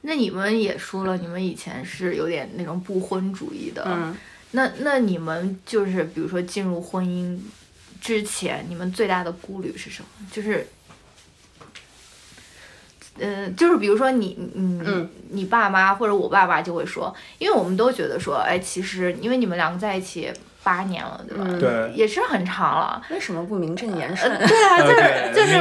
[0.00, 3.84] 那你们也说了，你们以前是有点那种不婚主义的。
[3.86, 4.16] 嗯
[4.50, 7.38] 那那你们就是比如说进入婚姻
[8.00, 10.08] 之前，你们最大的顾虑是什么？
[10.32, 10.66] 就是。
[13.20, 21.44] 呃，就是比如说你，嗯，嗯你爸妈或者我爸爸就会说，因为我们都觉得说，哎，其实因为你们两个在一起八年了，对吧？
[21.46, 23.02] 嗯对也是很长了。
[23.10, 24.30] 为什么不名正言顺？
[24.38, 25.56] 对啊，就是对就是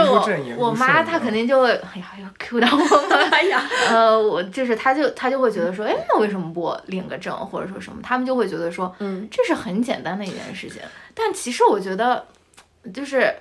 [0.58, 8.00] 我我妈她肯定就会，哎呀，要 Q 到我妈， 哎呀，呃，我就是她就她就会觉得说，哎，那为什么不领个证或者说什么？
[8.04, 10.82] 他们就会觉得说，嗯，这是很简单的一件事情。
[11.14, 12.26] 但其实我觉得，
[12.94, 13.34] 就是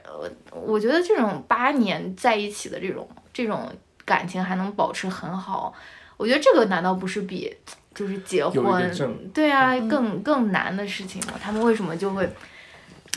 [0.51, 3.71] 我，我觉得这种八年在一起的这种这种
[4.07, 5.75] 感情还能保持很好，
[6.17, 7.55] 我觉得这个难道不是比
[7.95, 8.91] 就是结婚
[9.35, 11.35] 对啊更更难的事情吗？
[11.43, 12.27] 他们为什么就会？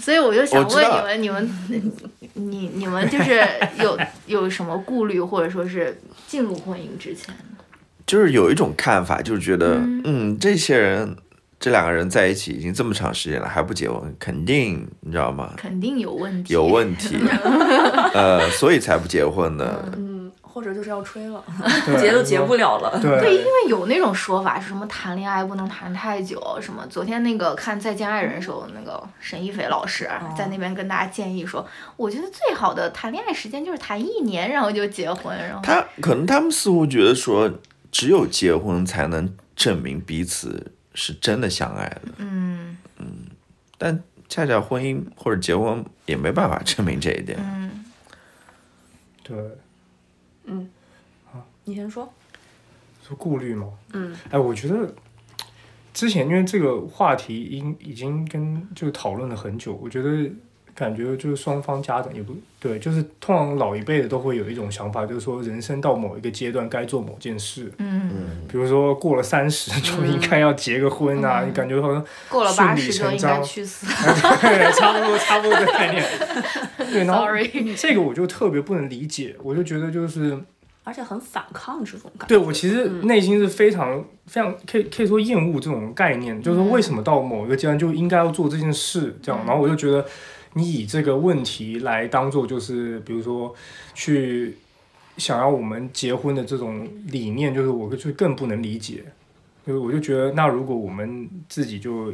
[0.01, 1.93] 所以我就想问你们，你们
[2.33, 3.45] 你你们就是
[3.79, 7.35] 有有什么顾虑，或者说是进入婚姻之前？
[8.07, 11.15] 就是有一种看法，就是觉得，嗯嗯这些人，
[11.59, 15.53] 这两个人在一起已经这么长时间了，还不结婚，肯定你知道吗？
[15.57, 17.17] 肯定有问题，有问题，
[18.15, 19.91] 呃，所以才不结婚的。
[19.97, 20.08] 嗯，
[20.59, 21.41] 或者就是要吹了，
[21.85, 22.99] 对结都结不了了。
[23.01, 37.49] 对，对因为有那种说法是什么谈恋爱不能谈太久，什么昨天那个看《再见爱人》的时候，那个沈一菲老师在那边跟大家建议说，我觉得最好的谈恋爱时间就是谈一年，然后就结婚，然后他可能他们似乎觉得说，
[37.89, 42.75] 只有结婚才能证明彼此是真的相爱的，嗯
[43.77, 47.39] 但恰恰婚姻或者结婚也没办法证明这一点。
[47.39, 47.85] 嗯
[49.23, 49.37] 对，
[51.63, 52.11] 你先说。
[53.01, 54.93] 说顾虑嘛，嗯，哎，我觉得
[55.93, 60.29] 之前因为这个话题已已经跟就讨论了很久，我觉得
[60.79, 68.11] 感觉就是双方家长也不对，就是通常老一辈的都会有一种想法，就是说人生到某一个阶段该做某件事，嗯，
[68.49, 73.85] 比如说过了三十就应该要结个婚啊，你感觉好像过了顺理八十就应该成章去死。
[74.41, 76.05] 对，差不多差不多的概念。
[76.91, 80.37] 对，然后 Sorry 这个我就特别不能理解，我就觉得就是
[80.85, 82.27] 而且很反抗这种感觉。
[82.27, 90.03] 对我其实内心是非常非常可以可以说厌恶这种概念，就是说为什么到某一个阶段就应该要做这件事这样，然后我就觉得
[90.53, 93.55] 你以这个问题来当做就是比如说
[93.93, 94.55] 去
[95.17, 99.03] 想要我们结婚的这种理念，就是我就更不能理解，
[99.65, 102.13] 就是我就觉得那如果我们自己就。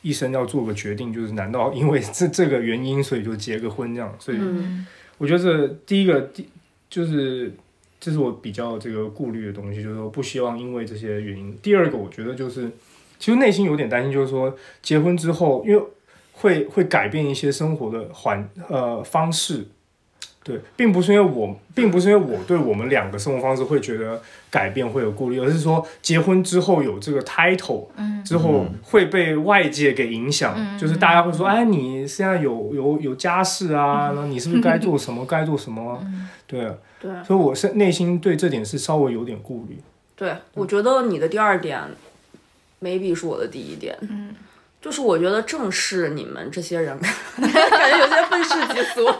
[0.00, 4.14] 一生要做个决定，就是难道因为这这个原因，所以就结个婚这样？
[4.20, 4.86] 所以嗯
[5.18, 6.48] 我觉得这第一个第
[6.88, 7.52] 就是
[7.98, 11.52] 这是我比较这个顾虑的东西，就是说不希望因为这些原因。
[11.60, 12.70] 第二个，我觉得就是
[13.18, 15.82] 其实内心有点担心，就是说结婚之后，因为
[16.40, 19.66] 会会改变一些生活的环呃方式。
[20.44, 28.24] 对，并不是因为我，并不是因为我对我们两个生活方式会觉得改变会有顾虑，而是说结婚之后有这个 title，嗯。
[28.24, 30.78] 之后会被外界给影响，嗯。
[30.78, 36.00] 就是大家会说，哎，你现在有有有家室啊，然后你是不是该做什么，该做什么？
[36.46, 36.60] 对，
[36.98, 39.78] 对所以我是内心对这点是稍微有点顾虑。
[40.16, 41.78] 对，我觉得你的第二点
[42.80, 43.94] ，maybe 是我的第一点。
[44.00, 44.34] 嗯，
[44.80, 46.98] 就是我觉得正是你们这些人，
[47.40, 49.04] 感觉有些愤世嫉俗，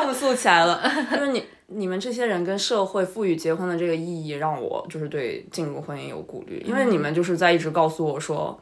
[0.00, 0.80] 控诉起来了。
[1.10, 8.60] 就是你你们这些人跟社会赋予结婚的这个意义，让我就是对进入婚姻有顾虑，因为你们就是在一直告诉我说，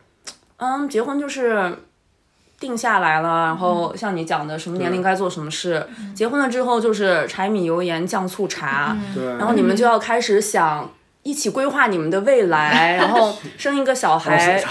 [0.57, 1.77] 嗯，结婚就是。
[2.61, 5.83] 定下来了，然后像你讲的，什么年龄该做什么事，
[6.14, 14.62] 结婚了之后就是柴米油盐酱醋茶，对，然后你们就要开始想一起规划你们的未来， 然后生一个小孩，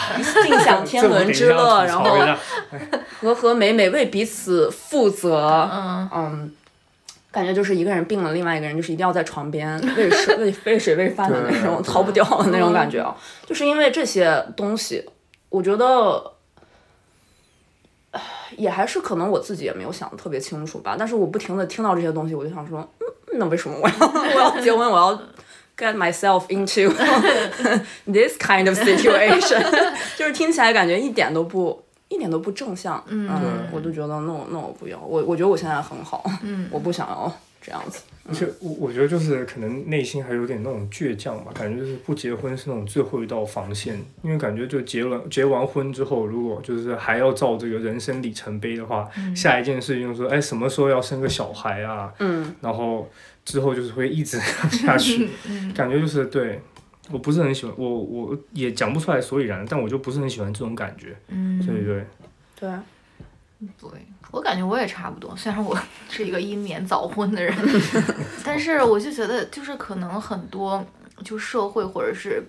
[0.43, 2.17] 尽享天伦之乐， 然后
[3.21, 5.69] 和和美美为彼此负责。
[5.71, 6.51] 嗯嗯，
[7.31, 13.15] 感觉就是一个人病了，另外一个人就是一定要在床边喂水喂 喂水喂饭的那种，逃不掉的那种感觉啊。
[13.45, 15.07] 就是因为这些东西，
[15.49, 16.33] 我觉得。
[18.57, 23.05] 也还是可能我自己也没有想的特别清楚吧，但是我不停的听到这些东西，我就想说，嗯，
[23.37, 23.93] 那为什么我要
[24.35, 25.21] 我要结婚，我要
[25.79, 26.91] get myself into
[28.05, 29.63] this kind of situation，
[30.17, 33.29] 就是听起来感觉一点都不一点都不正向，嗯，
[33.71, 38.01] 我就觉得那我那我不要，我我觉得我现在很好，嗯，我不想要这样子。
[38.27, 52.13] 而且我我觉得就是可能内心还有点那种倔强吧，感觉就是不结婚是那种最后一道防线，因为感觉就结完结完婚之后，如果就是还要照这个人生里程碑的话，下一件事情就是说，哎，什么时候要生个小孩啊？
[52.19, 53.09] 嗯，然后
[53.49, 55.27] 之后就是会一直 下去，
[55.73, 56.61] 感觉就是对
[57.11, 62.05] 我不是很喜欢，我我也讲不出来所以然，但我就不是很喜欢这种感觉，嗯，对。
[62.59, 62.69] 对，
[63.59, 63.89] 对，对
[64.31, 65.75] 我感觉我也差不多，虽然我
[66.09, 67.53] 是一个英年早婚的人，
[68.45, 70.85] 但是我就觉得就是可能很多
[71.23, 72.43] 就社会或者是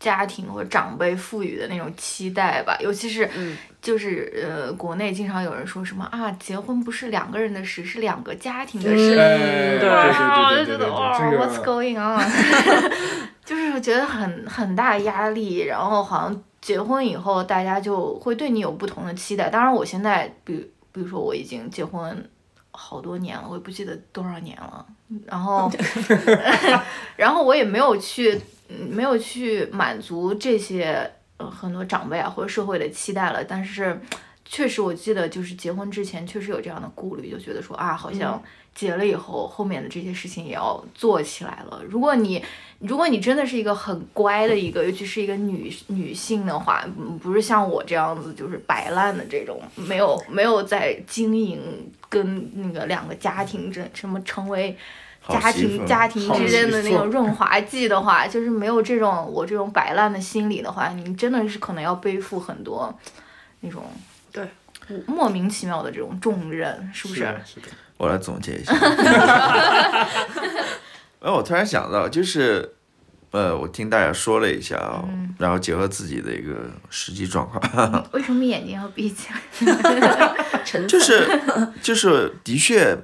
[0.00, 9.18] 家庭或者长辈赋予的那种期待吧，尤其是嗯就是呃国内经常有人说什么啊，结婚不是两个人的事，是两个家庭的事。
[9.18, 12.18] 哎对哇，我就觉得哇，What's going on？
[13.44, 19.48] 就是觉得很很大压力，然后好像结婚以后，大家就会对你有不同的期待。
[19.50, 20.54] 当然，我现在比
[20.92, 22.30] 比如说我已经结婚
[22.70, 24.86] 好多年了，我也不记得多少年了，
[25.26, 25.70] 然后
[27.16, 34.00] 然后我也没有去嗯没有去满足这些呃很多长辈啊或者社会的期待了，但是。
[34.52, 38.42] 确实，我记得就是结婚之前确实有这样的顾虑，就觉得说啊，好像
[38.74, 41.80] 结了以后，后面的这些事情也要做起来了。
[41.88, 42.42] 如果你
[42.80, 54.76] 如果你真的是一个很乖的一个，尤其是一个女女性的话，嗯不是像我这样子就是摆烂的这种，没有没有在经营跟那个两个家庭这什么成为
[55.28, 62.92] 家庭家庭之间的那种润滑剂的话，就是没有这种我这种摆烂的心理的话，你真的是可能要背负很多
[63.60, 63.84] 那种
[64.32, 64.48] 对
[65.06, 67.20] 莫名其妙的这种重任，是不是？
[67.20, 67.66] 的是的，
[67.96, 68.74] 我来总结一下。
[71.20, 72.72] 哎，我突然想到，就是，
[73.30, 75.04] 呃，我听大家说了一下啊、
[75.38, 79.40] 然后结合自己的一个实际状况， 为什么眼睛要闭起来？
[80.64, 81.28] 沉就是
[81.82, 82.96] 就是的确，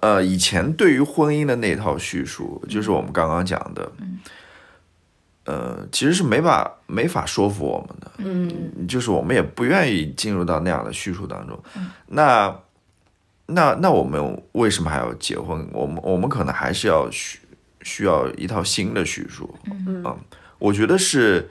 [0.00, 3.92] 呃，以前对于婚姻的那套叙述，就是我们刚刚讲的，
[5.48, 11.58] 呃，其实是没法没法说服我们的，嗯就是我们也不愿意进入到那样的叙述当中。
[12.08, 12.54] 那
[13.46, 15.66] 那那我们为什么还要结婚？
[15.72, 17.38] 我们我们可能还是要需
[17.80, 19.58] 需要一套新的叙述。
[19.70, 20.04] 嗯
[20.58, 21.48] 我觉得是，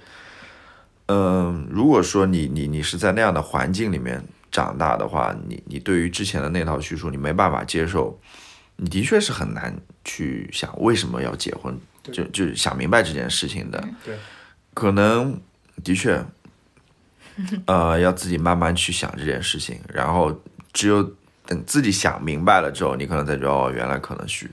[1.08, 8.20] 嗯、如果说你你你是在那样的环境里面长大的话，你你对于之前的那套叙述你没办法接受，
[8.76, 13.84] 你的确是很难去想为什么要结婚，对就就想明白这件事情的。
[14.04, 14.18] 对，
[14.74, 15.40] 可能
[15.84, 16.24] 的确，
[17.66, 20.42] 呃，要自己慢慢去想这件事情，然后
[20.74, 21.04] 只有
[21.46, 24.50] 等自己想明白了之后，你可能才知道，哦，原来可能是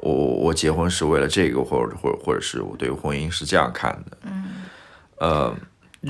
[0.00, 4.18] 我我结婚是为了这个，或者或者或者是我对婚姻是这样看的。
[4.22, 4.44] 嗯，
[5.16, 5.56] 呃，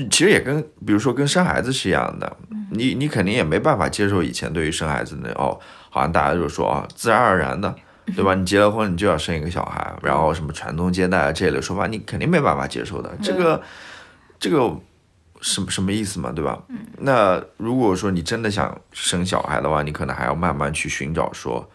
[0.09, 2.37] 其实也跟比如说跟生孩子是一样的，
[2.71, 7.75] 你你肯定也没办法接受以前对于生孩子的哦，好像大家就说啊，自然而然的。
[8.15, 8.35] 对吧？
[8.35, 13.11] 你结了婚，你就要生一个小孩，然后什么传宗接代啊这类说法，你肯定没办法接受的。
[13.21, 13.61] 这个，
[14.39, 14.75] 这个
[15.41, 16.31] 什么什么意思嘛？
[16.31, 16.61] 对吧？
[16.99, 21.69] 那如果说你真的想生小孩的话，你可能还要慢慢去寻找说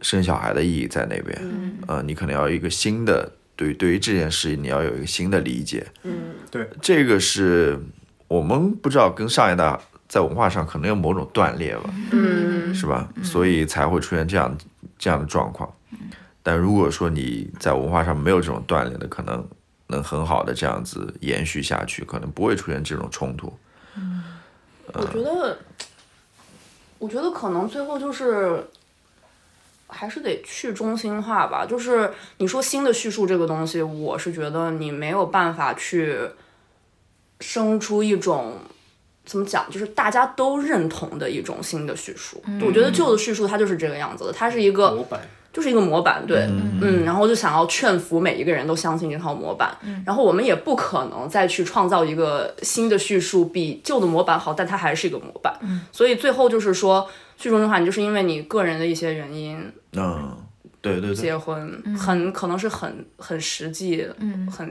[0.00, 1.38] 生小孩的意义在那边。
[1.40, 5.86] 嗯呃，你可能要一个新的对于对于这件事情，你要有一个新的理解。
[6.02, 7.78] 嗯对这个是
[8.28, 9.78] 我们不知道跟上一代
[10.14, 11.92] 在文化上可能有某种断裂吧。
[12.12, 13.08] 嗯是吧？
[13.24, 14.56] 所以才会出现这样
[14.96, 15.68] 这样的状况。
[16.40, 19.44] 但如果说你在文化上没有这种断裂的，可能
[19.88, 23.52] 能很好的这样子延续下去，可能不会出现这种冲突。
[24.92, 25.58] 我觉得，
[26.98, 28.64] 我觉得可能最后就是，
[29.88, 31.66] 还是得去中心化吧。
[31.66, 36.20] 就是你说新的叙述这个东西，我是觉得你没有办法去
[37.40, 38.58] 生出一种
[39.24, 42.42] 怎么讲，就是大家都认同的一种新的叙述。
[42.60, 45.20] 我觉得旧的叙述它就是这个样子的，它是一个模板，
[45.52, 46.46] 就是一个模板，对，
[46.82, 55.58] 嗯然后就想要劝服每一个人都相信这套模板，然后我们也不可能再去创造一个新的叙述比旧的模板好，但它还是一个模板，
[55.90, 57.08] 所以最后就是说，
[57.38, 59.58] 去中的话，你就是因为你个人的一些原因，
[59.92, 60.36] 嗯，
[60.82, 64.68] 对对对，结婚，很可能是很很实际、嗯很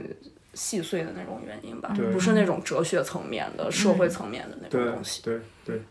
[0.54, 5.22] 细碎的那种原因吧，不是那种哲学层面的、社会层面的那种东西。
[5.22, 5.82] 对对，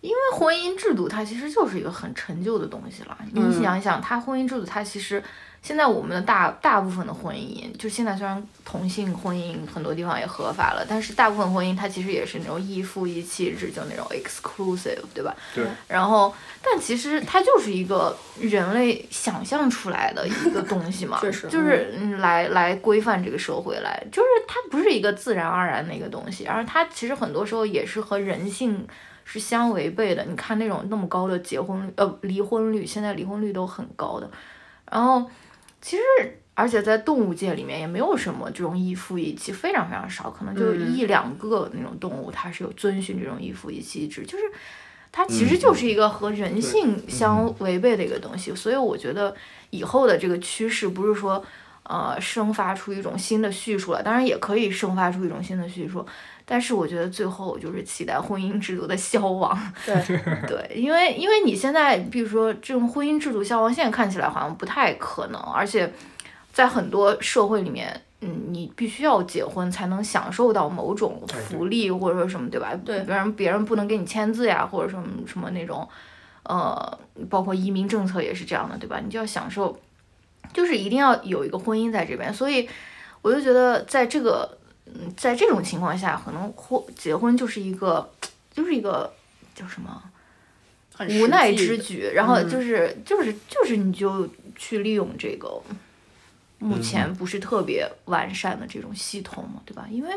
[0.00, 3.18] 因为婚姻制度它其实就是一个很陈旧的东西了。
[3.32, 5.22] 你嗯想一想，它婚姻制度它其实
[5.62, 15.36] 现在我们的大大部分的婚姻，就现在虽然同性婚姻很多地方也合法了，但是大部分婚姻它其实也是那种一夫一妻制，就那种 exclusive，对吧？
[15.54, 15.66] 对。
[15.86, 16.32] 然后，
[16.62, 28.86] 但其实它就是一个人类想象出来的一个东西嘛， 确实就是嗯来来规范这个社会来，就是它不是一个自然而然的一个东西，而它其实很多时候也是和人性
[29.24, 30.24] 是相违背的。
[30.24, 34.30] 你看那种那么高的结婚率呃离婚率，现在离婚率都很高的，
[34.90, 35.28] 然后
[35.80, 36.02] 其实。
[36.58, 44.42] 而且在动物界里面也没有什么这种一夫一妻，非常非常少，可能就嗯一两个那种动物它是有遵循这种一夫一妻制，就是
[45.12, 48.52] 它其实就是一个和人性相违背的一个东西。
[48.56, 49.32] 所以我觉得
[49.70, 51.40] 以后的这个趋势不是说
[51.84, 56.04] 呃生发出一种新的叙述了，当然也可以生发出一种新的叙述，
[56.50, 59.56] 但是我觉得最后我就是期待婚姻制度的消亡。
[59.84, 59.94] 对
[60.48, 65.92] 对，因为因为你现在比如说这种婚姻制度消亡，现在看起来好像不太可能，而且
[66.52, 68.00] 在很多社会里面。
[68.20, 72.74] 嗯，你必须要结婚才能享受到某种福利或者说什么，对吧？
[72.84, 75.88] 对别人别人不能给你签字呀，或者什么什么那种，
[76.42, 76.98] 呃，
[77.30, 78.98] 包括移民政策也是这样的，对吧？
[78.98, 79.78] 你就要享受，
[80.52, 82.68] 就是一定要有一个婚姻在这边，所以
[83.22, 84.57] 我就觉得在这个，
[84.94, 88.10] 嗯，在这种情况下，可能婚结婚就是一个，
[88.52, 89.12] 就是一个
[89.54, 90.02] 叫什么？
[91.20, 95.48] 无奈之举，然后嗯就是、就是就是你就去利用这个
[96.58, 99.86] 目嗯前不是特别完善的这种系统嘛，对吧？
[99.88, 100.10] 因为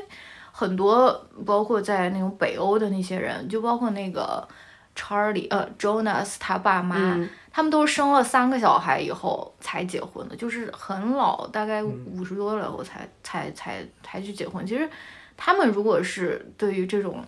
[0.52, 4.48] 很多包括在那种北欧的那些人，就包括那个
[4.96, 7.30] Charlie 呃 Jonas 他爸妈，嗯。
[7.54, 12.06] 他们都是生了三个小孩以后才结婚的，就是很老，大概嗯。
[12.14, 14.66] 五十多了以后才才才才去结婚。
[14.66, 14.90] 其实
[15.36, 17.24] 他们如果是对于这种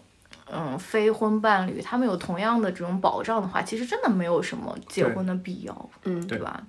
[0.49, 6.25] 嗯非婚伴侣，他们有同样的这种保障的话，其实真的没有什么结婚的必要，嗯。
[6.27, 6.63] 对吧？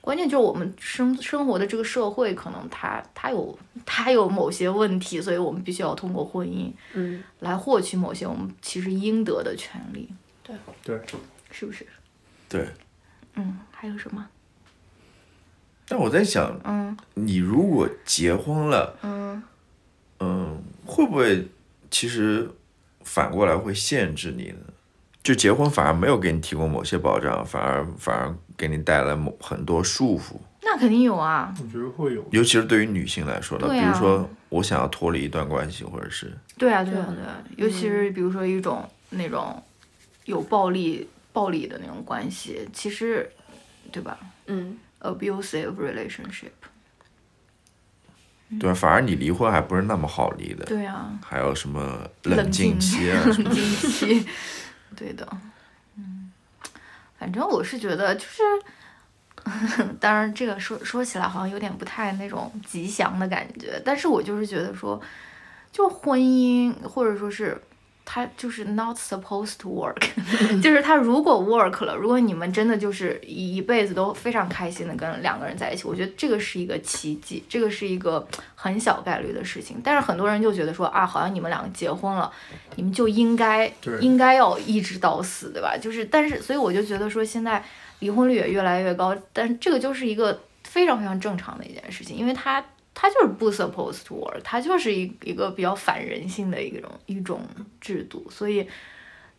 [0.00, 10.08] 关键就是我们生生活的这个社会，可能它它有它有某些问题，所以我们必须要通过婚姻嗯，来获取某些我们其实应得的权利，
[10.42, 11.00] 对对，
[11.50, 11.86] 是不是？
[12.48, 12.66] 对。
[13.34, 14.26] 嗯，还有什么？
[15.88, 19.42] 但我在想，嗯你如果结婚了，嗯。
[20.20, 21.48] 嗯，会不会
[21.90, 22.48] 其实
[23.04, 24.60] 反过来会限制你呢？
[25.22, 32.24] 就结婚反而没有给你提供某些保障，反而反而给你带来某很多束缚，那肯定有啊，我觉得会有。
[32.30, 39.60] 尤其是对于女性来说的，对啊比如说我想要脱离一段关系，或者是对啊，对啊，对对啊，尤其是比如说一种那种
[40.24, 43.30] 有暴力、暴力的那种关系，其实，
[43.90, 46.50] 对吧嗯，？abusive relationship，
[48.60, 48.74] 对吧？
[48.74, 54.26] 反而你离婚还不是那么好离的，对啊，还有什么冷冷静静期啊什么冷静期，
[54.96, 55.26] 对的，
[55.96, 56.30] 嗯，
[57.18, 58.42] 反正我是觉得就是。
[59.98, 65.00] 当然，这个说说起来好像有点不太那种吉祥的感觉，但是我就是觉得说，
[65.72, 67.60] 就婚姻或者说是
[68.04, 70.02] 它就是 not supposed to work，
[70.60, 79.80] 就是它如果 work 了，如果你们真的就是一一辈子都非常开心的跟两个人在一起，我觉得这个是一个奇迹，这个是一个很小概率的事情。
[79.82, 82.30] 但是很多人就觉得说啊，好像你们两个结婚了，
[82.76, 85.76] 你们就应该应该要一直到死，对吧？
[85.76, 87.64] 就是但是所以我就觉得说现在
[88.00, 92.62] 离婚率也越来越高，但是这个就是一个非常非常正常的一件事情，因为它
[92.94, 97.42] 它就是不 supposed to work，它就是一一个比较反人性的一种一种
[97.80, 98.68] 制度，所以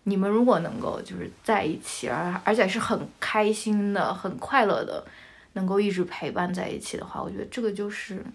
[0.04, 5.06] 你们如果能够就是在一起，而而且是很开心的、很快乐的，
[5.54, 8.26] 能够一直陪伴在一起的话，我觉得这个就是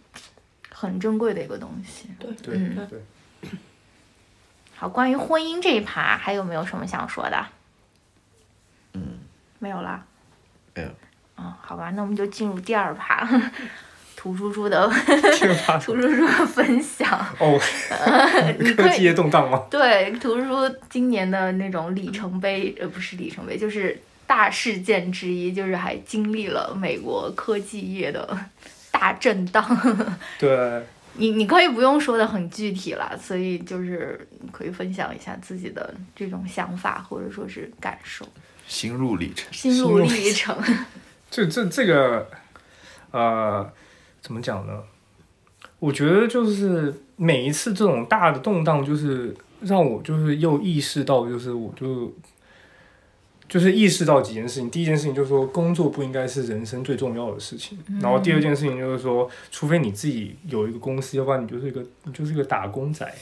[0.71, 2.09] 很珍贵的一个东西。
[2.19, 2.57] 对对
[2.87, 3.51] 对，
[4.77, 7.47] 好，关于婚姻这一趴，还有没有什么想说的？
[8.93, 9.19] 嗯，
[9.59, 10.07] 没有啦。
[10.75, 10.89] 没有。
[11.37, 13.29] 嗯，好吧，那我们就进入第二趴，
[14.19, 14.91] 涂叔叔的
[15.39, 17.09] 这个发涂叔叔的分享。
[17.39, 17.57] 哦，
[18.77, 19.65] 科技业动荡吗？
[19.71, 23.97] 对图叔叔今年的那种里程碑，呃，不是里程碑，就是
[24.27, 28.37] 大事件之一，就是还经历了美国科技业的
[28.91, 29.65] 大震荡。
[30.37, 30.83] 对，
[31.15, 38.27] 你你可以不用说的很具体啦，所以就是可以分享一下自己的这种想法或者说是感受、
[38.67, 39.47] 心路历程。
[39.53, 40.57] 心路历程。
[41.31, 42.27] 这这这个，
[43.13, 43.71] 呃，
[44.21, 44.83] 怎么讲呢？
[45.81, 52.13] 我觉得就是每一次这种大的动荡，就是让我就是又意识到，就是我就
[53.49, 54.69] 就是意识到几件事情。
[54.71, 57.79] 第一件事情就是说，工作不应该是人生最重要的事情。
[58.01, 63.13] 然后第二件事情就是说，除非你自己有一个公司，要不然你就是一个你就是一个打工仔。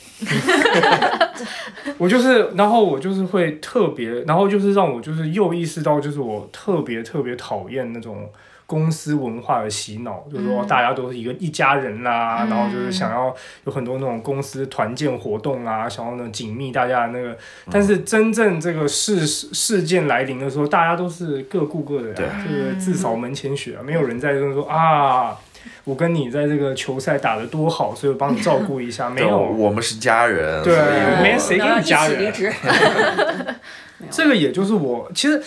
[1.99, 8.31] 我就是，然后我就是会特别，然后就是让我就是又意识到，就是我特别特别讨厌那种。
[8.67, 17.39] 公司文化的洗脑，就是说大家都是一个一家人啦、然后就是想要有很多那种公司团建活动啊，想要那种紧密大家的那个。
[17.71, 22.27] 但是真正这个事事件来临的时候，大家都是各顾各的对。
[22.27, 25.37] 呀，这个自扫门前雪啊，没有人在这说啊，
[25.85, 29.39] 我跟你在这个球赛打得多好，所以我帮你照顾一下， 没有。
[29.39, 30.77] 我们是家人，对
[31.23, 32.33] 没谁跟你家人？
[34.11, 35.43] 这个也就是我，其实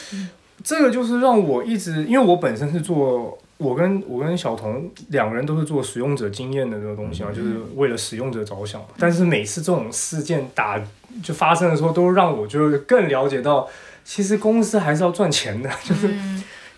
[0.64, 8.82] 这个就是让我一直，因为我本身是做，我跟我跟小童两个人都是做使用者经验的这个东西啊，就是为了使用者着想。
[8.98, 10.82] 但是每次这种事件打
[11.24, 13.68] 就发生的时候，都让我就是更了解到，
[14.04, 16.14] 其实公司还是要赚钱的， 就是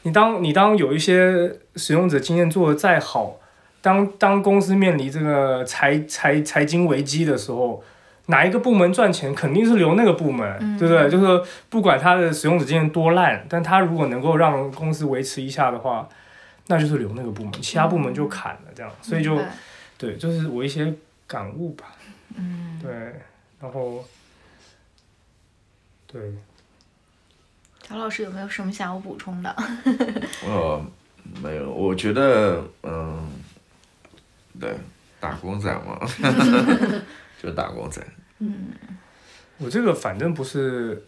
[0.04, 3.38] 你当你当有一些使用者经验做的再好，
[3.82, 7.84] 当当公司面临这个财财财经危机的时候。
[8.32, 11.10] 哪一个部门赚钱，肯定是留那个部门，对不对？
[11.10, 16.08] 就是不管他的使用者经验多烂，但他如果能够让公司维持一下的话，
[16.68, 19.38] 那就是留那个部门，其他部门就砍了，这样，所以就
[19.98, 20.94] 对，就是我一些
[21.28, 21.86] 感悟吧。
[22.36, 22.92] 嗯，对，
[23.60, 24.04] 然后
[26.08, 26.34] 对，
[27.84, 29.54] 乔老师有没有什么想要补充的？
[30.48, 30.82] 呃，
[31.44, 33.30] 没有，我觉得，嗯，
[34.60, 34.74] 对，
[35.20, 36.00] 打工仔嘛，
[37.44, 38.02] 就打工仔。
[39.58, 41.04] 我这个反正不是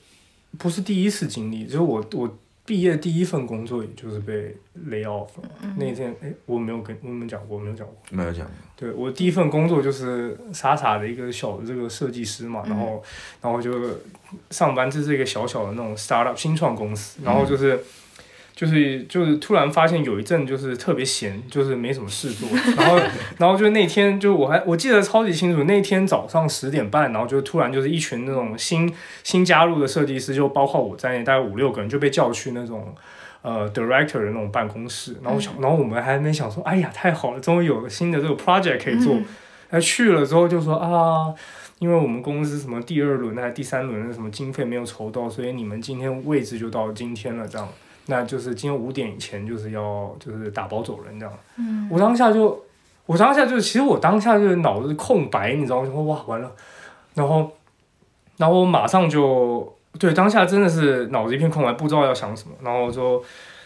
[0.58, 4.56] 不是第一次经历，就是我我毕业第一份工作，也就是被
[4.90, 5.50] lay off 了。
[5.78, 7.96] 那天哎，我没有跟我们讲过，我没有讲过。
[8.12, 13.04] 没有讲过，对我第一份工作就是傻傻的一个小的这个设计师嘛，然后
[13.42, 14.00] 然后就
[14.50, 17.80] 上班，这是一个小小的那种 startup 新创公司，然后就是。
[18.56, 22.48] 就是就是突然发现有一阵就是特别闲，就是没什么事做，
[22.78, 22.98] 然后
[23.38, 28.94] 然后就那天就我还我记得超级清楚，那天早上十点半，然后就突然就是一群那种新
[29.24, 32.94] 新加入的设计师，就包括我在内，大概五六个人就被叫去那种
[33.42, 39.18] 呃 director 的那种办公室，然后想，然后我们还没想说，哎呀太好了，终于有了新的这个 project 可以做，
[39.70, 41.34] 他去了之后就说啊。
[41.80, 47.68] 因为我们公司什么第二轮还是第三轮的什么经费没有筹到，所以你们今天位置就到今天了，这样，
[48.08, 51.34] 那就是今天五点以前就是要就是打包走人这样。
[51.58, 52.64] 嗯，我当下就，
[53.06, 55.88] 我当下就其实我当下就是脑子空白，你知道吗？
[55.88, 56.52] 就说哇完了，
[57.14, 57.52] 然后，
[58.38, 63.24] 然后我马上就对当下真的是脑子一片空白，不知道要想什么，然后说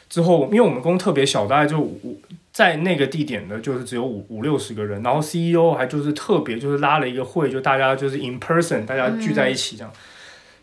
[0.10, 2.20] 之后因为我们公司特别小，大概就五
[2.52, 9.92] 在那个地点的，就是只有五五六十个人，然后 CEO 还就是特别就是拉了一个会，就大家就是 in person，大家聚在一起这样，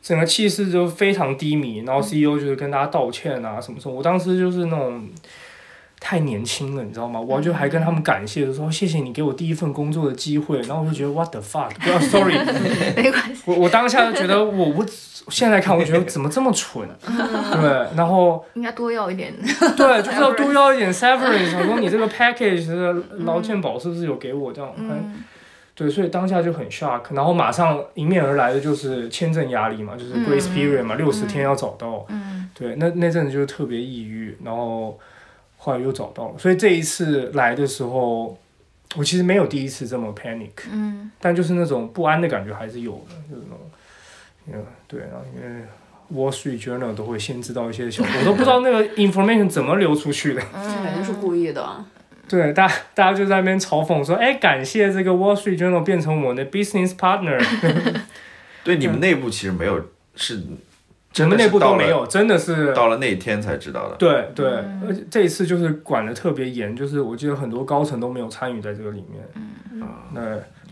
[0.05, 5.09] 整个气势就非常低迷，然后 CEO 就是跟大家道歉啊什么什么，我当时就是那种。
[6.01, 7.19] 太年轻了，你知道吗？
[7.19, 12.35] 我就还跟他们感谢的说谢谢你给我第一份工作的机会，然后我就觉得 what the fuck，不要 sorry，
[12.95, 14.85] 没关系，我我当下就觉得我我
[15.31, 16.87] 现在看我觉得怎么这么蠢，
[17.53, 19.33] 对，然后应该多要一点。
[19.79, 21.51] 对，就是要多要一点 severance。
[21.51, 24.71] 想说你这个 package 的劳健保是不是有给我这样？
[24.77, 25.25] 嗯
[25.75, 32.07] 对，所以当下就很 shock，然后马上迎面而来的就是签证压力嘛，就是 grace period 嘛，六十天要找到。
[32.09, 34.97] 嗯对，那那阵子就特别抑郁，然后
[35.57, 38.39] 后来又找到了，所以这一次来的时候，
[38.95, 43.43] 我其实没有第一次这么 panic，嗯但就是那种不安的感觉还是有的，就是
[44.47, 45.65] 那种，嗯，对啊，因为
[46.13, 50.41] Wall Street Journal 都会先知道一些小，我都不知道那个 information 怎么流出去的。
[50.41, 51.85] 这肯定是故意的。
[52.29, 57.39] 对，大大家就在那边嘲讽说，哎，感谢这个 Wall Street Journal 变成我们的 business partner，
[58.65, 59.81] 对，你们内部其实没有，
[60.17, 60.37] 是
[61.15, 63.95] 我真的们内部是到了都没有，真的是到了那一天才知道的。
[63.97, 64.47] 对对，
[64.85, 69.23] 而且这一次就是管的特别严，就是我记得很多高层都没有参与在这个里面。
[69.71, 69.83] 嗯
[70.15, 70.23] 对，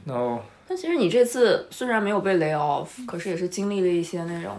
[0.04, 4.56] 然后但其实你这次虽然没有被 lay off，可是也是经历了一些那种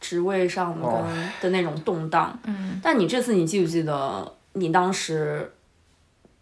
[0.00, 1.06] 职位上的跟、哦
[1.42, 2.36] 的那种动荡。
[2.46, 5.48] 嗯但你这次你记不记得，你当时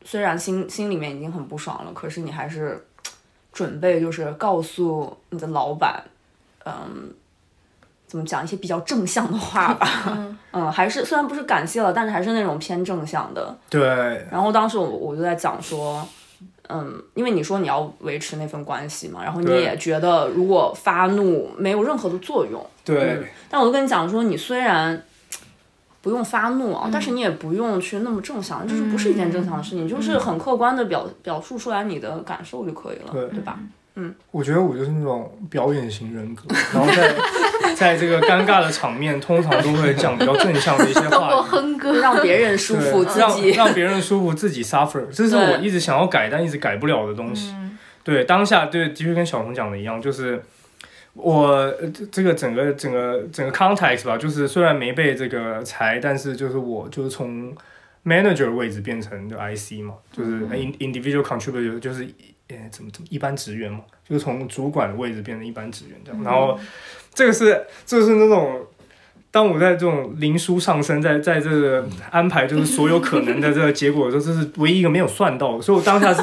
[0.04, 2.84] 虽然心心里面已经很不爽了，可是你还是
[3.52, 6.02] 准备就是告诉你的老板，
[6.64, 7.12] 嗯，
[8.06, 9.88] 怎么讲一些比较正向的话吧。
[10.52, 13.56] 嗯，还是虽然不是感谢了，但是还是那种偏正向的。
[13.70, 16.06] 对然后当时我我就在讲说，
[16.68, 25.02] 嗯，因为你说你要维持那份关系嘛，然后你也觉得如果发怒没有任何的作用，对但我就跟你讲说，你虽然
[26.02, 33.58] 不用发怒啊，但是你也不用去那么正向，就是不是一件正向的事情，就是很客观的表表述出来你的感受就可以了，对吧？
[33.94, 34.14] 嗯？
[34.30, 36.42] 我觉得我就是那种表演型人格，
[36.74, 37.14] 然后在
[37.76, 41.40] 在这个尴尬的场面，通常都会讲比较正向的一些通过话语。
[41.48, 47.54] 哼歌，让别人舒服，让自己让别人舒服，自己 suffer，这是我一直想要改但一直改不了的东西。
[48.02, 50.42] 对，当下对，的确跟小红讲的一样，就是
[51.14, 57.54] 我呃这这个整个整个整个 context 吧，就是虽然没被这个裁，但是就是我就是从
[58.04, 62.06] manager 位置变成就 IC 嘛，就是 in individual contributor，就是
[62.48, 66.58] 呃怎么怎么一般职员嘛，就是从主管的位置变成一般职员这样，然后
[67.14, 68.66] 这个是这个是那种。
[69.34, 76.20] 当我在这种灵书上升，在在这个安排就是所有可能的这个结果的时候，这是唯一一个没有算到的，所以我当下是，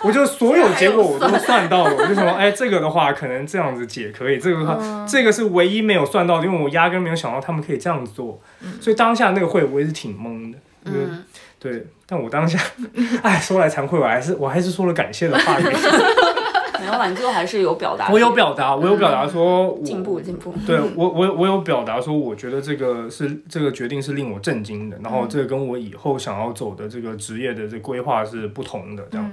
[0.04, 8.40] 我就所有结果我都算到了，我就想说，哎，这个的话可能这样子解可以，这个的话，这个是唯一没有算到的，因为我压根没有想到他们可以这样子做，
[8.80, 11.22] 所以当下那个会我也是挺懵的，嗯，
[11.58, 12.58] 对，但我当下，
[13.22, 29.30] 哎，说来惭愧，我还是我还是说了感谢的话语，没有啦，你最后还是有表达，我有表达，我有表达说我进步进步，对我，我我有表达说，我觉得这个是这个决定是令我震惊的，然后这个跟我以后想要走的这个职业的这规划是不同的，这样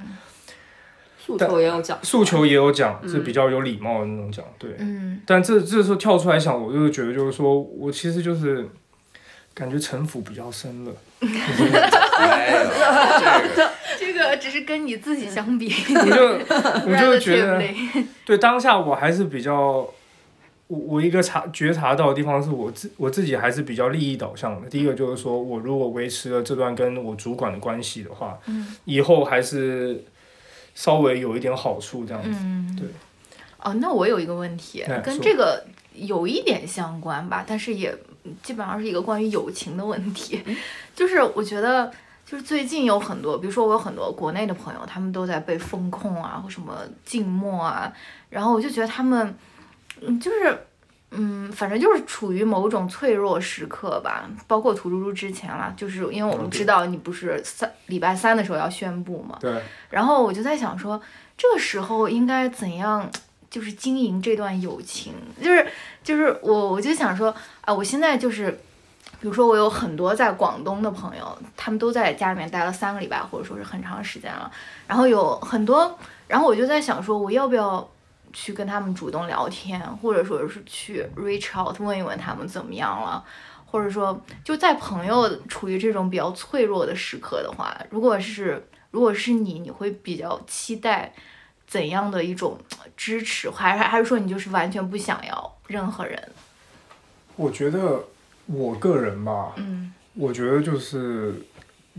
[1.28, 4.71] 诉求也有讲，诉求也有讲，是比较有礼貌的那种讲，对。
[4.80, 8.65] 嗯但这这时候跳出来想，我就是觉得就是说我其实就是
[9.53, 10.91] 感觉城府比较深了，
[13.99, 17.61] 这个只是跟你自己相比， 我就我就觉得
[18.25, 19.88] 对当下我还是比较。
[20.69, 24.69] 我我一个察觉察到的地方是我自我自己还是比较利益导向的。
[24.69, 30.03] 第一个就是说我如果维持了这段跟我主管的关系的话，嗯以后还是
[30.78, 32.30] 稍微有一点好处这样子。
[32.32, 32.88] 嗯，对。
[33.59, 35.65] 哦，那我有一个问题哎，跟这个
[35.95, 37.91] 有一点相关吧，但是也
[38.43, 40.39] 基本上是一个关于友情的问题。
[40.95, 41.91] 就是我觉得，
[42.23, 47.91] 就是最近有很多，比如说我有很多国内的朋友，他们都在被风控啊，或什么静默啊，
[48.30, 49.36] 然后我就觉得他们，
[50.01, 50.55] 嗯，就是。
[51.12, 61.01] 嗯，反正就是处于某种脆弱时刻吧，包括土猪猪之前啦，就是因为我们知道你不是三礼拜三的时候要宣布嘛，对，然后我就在想说，
[61.38, 63.10] 这个时候应该怎样，
[63.49, 65.66] 就是经营这段友情，就是
[66.03, 68.51] 就是我我就想说，啊，我现在就是，
[69.22, 74.51] 比如说我有很多在广东的朋友，他们都在家里面待了三个礼拜，或者说是很长时间了，
[74.86, 75.97] 然后有很多，
[76.28, 77.89] 然后我就在想说，我要不要
[78.34, 83.23] 去跟他们主动聊天，或者说是去 reach out 问一问他们怎么样了。
[83.69, 91.13] 或者说，就在朋友处于这种比较脆弱的时刻的话，如果是如果是你，你会比较期待
[91.67, 96.32] 怎样的一种呃支持，还是还是说你就是完全不想要任何人？
[97.36, 98.05] 我觉得
[98.45, 101.36] 我个人吧，嗯我觉得就是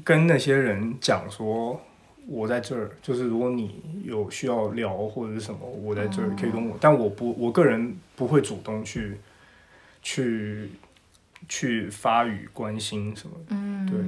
[0.03, 1.79] 跟那些人讲说，
[2.31, 9.17] 我在这儿，就是如果你有需要聊或者是什么，我在这儿可以跟我，但我不，我个人不会主动去
[10.03, 10.69] 去
[11.49, 13.57] 去发语关心什么的。
[13.57, 13.99] 嗯，对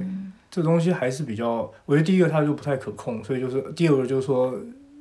[0.51, 4.55] 这东西还是比较，我觉得第一个它就不太可控，所以就是第二个就是说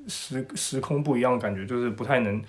[0.09, 2.43] 时时空不一样，感觉就是不太能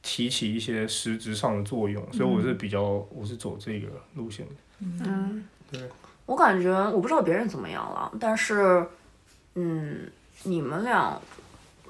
[0.00, 4.52] 提起一些实质上的作用，所以我是比较我是走这个路线的。
[4.80, 5.80] 嗯，对，
[6.26, 8.86] 我感觉我不知道别人怎么样了，但是，
[9.60, 10.08] 嗯，
[10.44, 11.20] 你们俩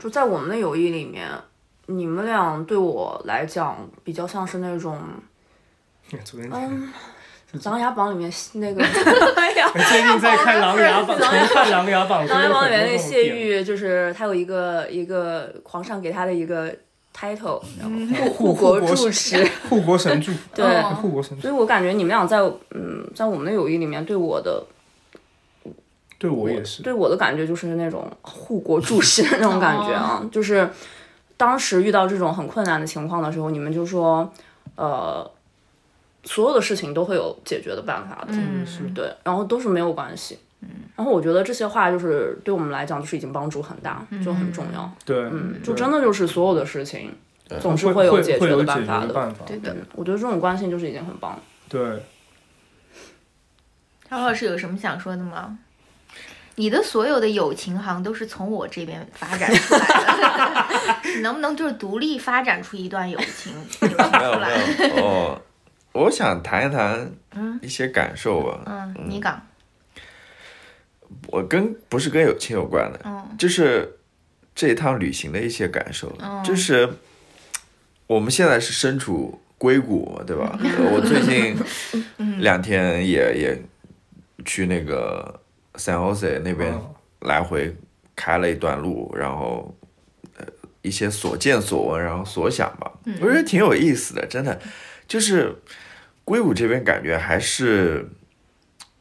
[0.01, 1.29] 就在我们的友谊里面，
[1.85, 4.99] 你们俩对我来讲比较像是那种，
[6.13, 6.93] 嗯，
[7.71, 8.83] 《琅琊榜》里面那个，
[9.91, 16.75] 最近在看《琅琊榜》，重看《琅琊榜》，《琅琊榜》里面那个谢玉，就是他有一个一个皇上给他的一个
[17.15, 18.15] title，然嗯。
[18.15, 20.83] 后护国柱持，护国神柱，对。
[20.95, 22.39] 护国神柱，所以我感觉你们俩在
[22.71, 24.65] 嗯在我们的友谊里面对我的
[26.19, 30.69] 对我也是，对我的感觉就是那种护国注视的那种感觉啊， 就是
[31.37, 34.31] 当时遇到这种很困难的情况的时候，你们就说，
[34.75, 35.31] 呃，
[36.25, 40.39] 所有的事情都会有解决的办法的，嗯是对，然后都是没有关系。
[40.61, 44.91] 嗯然后我觉得这些话就是对我们来讲，就是已经帮助很大，就很重要。
[45.05, 47.15] 对，嗯，就真的就是所有的事情
[47.61, 49.33] 总是会有解决的办法的。
[49.47, 49.77] 对的。
[49.95, 51.39] 我觉得这种关系就是已经很棒了。
[51.69, 52.03] 对，
[54.11, 55.57] 张老师有什么想说的吗？
[56.59, 60.67] 你的所有的友情好像都是从我这边发展出来的，
[61.15, 64.67] 你能不能就是独立发展出一段友情 友情没有出来？
[64.79, 65.41] 没有哦，
[65.93, 68.61] 我想谈一谈嗯一些感受吧。
[68.67, 69.41] 嗯，你讲，
[71.29, 73.97] 我跟不是跟友情有关的，嗯就是
[74.55, 76.13] 这一趟旅行的一些感受。
[76.21, 76.89] 嗯就是
[78.09, 80.59] 我们现在是身处硅谷嘛，对吧？
[80.61, 81.57] 呃我最近
[82.17, 83.63] 嗯两天也也
[84.45, 85.41] 去那个
[85.79, 86.95] San Jose 那边嗯。
[87.23, 87.77] 来回
[88.15, 89.77] 开了一段路，然后
[90.37, 90.47] 呃
[90.83, 94.57] 一些所见所闻，然后所想吧，我觉得挺有意思的，真的，
[95.09, 95.53] 就是
[96.25, 98.09] 硅谷这边感觉还是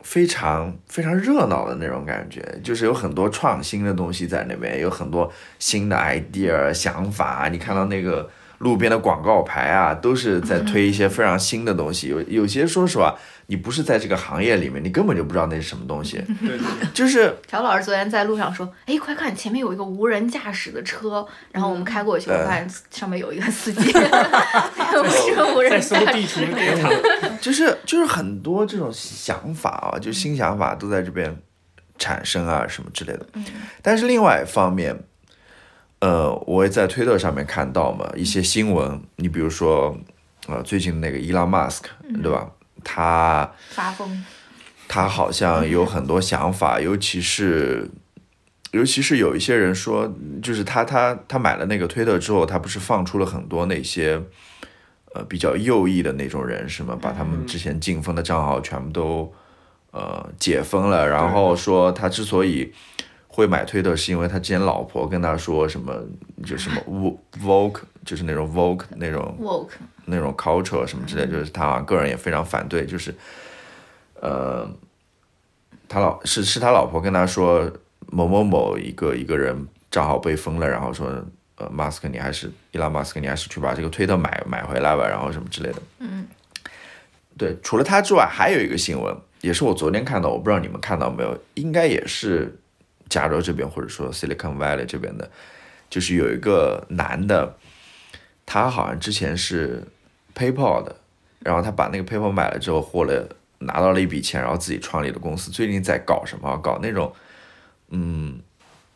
[0.02, 8.28] 非常非常热闹的那种感觉，就是有很多创新的东西在那边，有很多新的 idea 想法，你看到那个。
[8.60, 12.08] 路边的广告牌啊，都是在推一些非常新的东西。
[12.08, 13.16] 有有些说实话，
[13.48, 16.22] 你不是在这个行业里面，你根本就不知道那是什么东西。
[16.46, 16.60] 对，
[16.94, 26.38] 就是乔老师昨天在路上说：“哎，快看，前面有一个无人驾驶的车。”然后我们开过去，我发现上面有一个司机， 不是无人驾驶。
[27.42, 31.36] 就是就是很多这种想法啊，就新想法都在这边
[31.98, 33.26] 产生啊，什么之类的。
[33.82, 35.04] 但是另外一方面。
[36.00, 39.98] 呃，我也在推特上面看到嘛一些新闻，你比如说，
[40.48, 41.90] 呃，最近那个伊朗马斯克，
[42.22, 42.48] 对吧？
[42.90, 44.24] 他发疯，
[44.88, 47.90] 他好像有很多想法，尤其是，
[48.72, 50.10] 尤其是有一些人说，
[50.42, 54.22] 就是他他他买了那个推特之后，他不是放出了很多那些，
[55.14, 56.98] 呃，比较右翼的那种人，是吗？
[57.02, 59.34] 把他们之前禁封的账号全部都
[59.92, 62.74] 呃解封了，然后说他之所以。
[63.38, 65.94] 会买推特是因为他之前老婆跟他说什么，
[66.44, 66.82] 就什么
[67.40, 69.70] vogue，就是那种 vogue 那种
[70.06, 73.14] 那种 culture 什么之类，就是他个人也非常反对，就是，
[74.16, 74.68] 呃，
[75.88, 77.72] 他老是是他老婆跟他说
[78.08, 81.24] 某某某一个一个人账号被封了，然后说
[81.58, 85.80] 呃马斯克你还是伊拉马斯克你还是去把这个推特买买回来吧，然后什么之类的。
[86.00, 86.26] 嗯。
[87.38, 92.60] 对，除了他之外，还有一个新闻，也是我昨天看到，我不知道你们看到没有，应该也是。
[93.10, 95.30] 加州这边或者说 Silicon Valley 这边的，
[95.90, 97.58] 就是有一个男的，
[98.46, 99.84] 他好像之前是
[100.36, 100.96] PayPal 的，
[101.40, 103.28] 然后他把那个 PayPal 买了之后获了
[103.60, 105.50] 拿到了一笔钱，然后自己创立的公司。
[105.50, 106.58] 最近在搞什么？
[106.58, 107.14] 搞那种，
[107.90, 108.40] 嗯，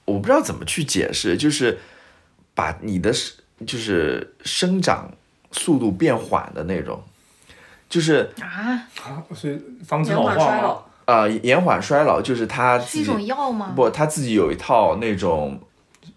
[0.06, 1.80] 我不知道怎么去解释，就是
[2.54, 3.12] 把你的
[3.66, 5.12] 就是生长
[5.52, 7.04] 速度变缓的那种，
[7.90, 10.84] 就是啊啊，是防止老化吗？
[11.12, 13.74] 呃，延缓衰老就是他是一种药吗？
[13.76, 15.60] 不，他自己有一套那种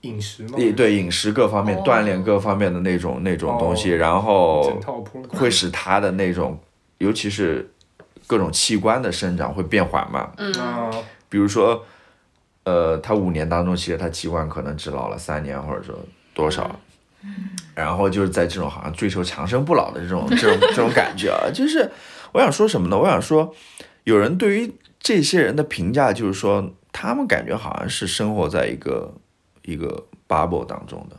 [0.03, 0.51] 饮食吗？
[0.77, 4.81] 对，饮食各方面、锻炼各方面的那种那种东西，然后
[5.31, 6.57] 会使他的那种，
[6.99, 7.69] 尤其是
[8.29, 10.33] 各种器官的生长会变缓慢。
[10.37, 10.53] 嗯，
[11.29, 11.85] 比如说，
[12.63, 15.99] 呃，他五年当中，其实他器官可能只老了三年，或者说
[16.33, 16.71] 多少。
[17.25, 21.91] 嗯，然后就是在这种好像追求长生不老的这种这种这种感觉啊，就是
[22.33, 22.97] 我想说什么呢？
[22.97, 23.53] 我想说，
[24.05, 24.73] 有人对于
[25.05, 29.15] 这些人的评价就是说，他们感觉好像是生活在一个
[29.63, 31.17] 一个 bubble 当中的，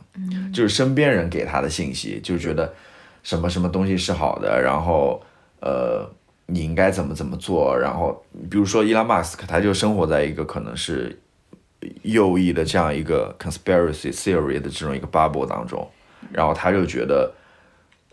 [0.52, 2.74] 就是身边人给他的信息，就觉得
[3.22, 5.22] 什么什么东西是好的，然后
[5.60, 6.04] 呃，
[6.46, 8.20] 你应该怎么怎么做，然后
[8.50, 11.16] 比如说伊拉马斯克，他就生活在一个可能是
[12.02, 15.88] 右翼的这样一个 conspiracy theory 的这种一个 bubble 当中，
[16.32, 17.32] 然后他就觉得，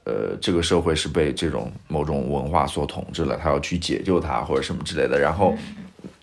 [0.06, 5.18] 呃，这个社会是被这种某种文化所统治了，他要去解救他或者什么之类的。
[5.18, 5.56] 然后，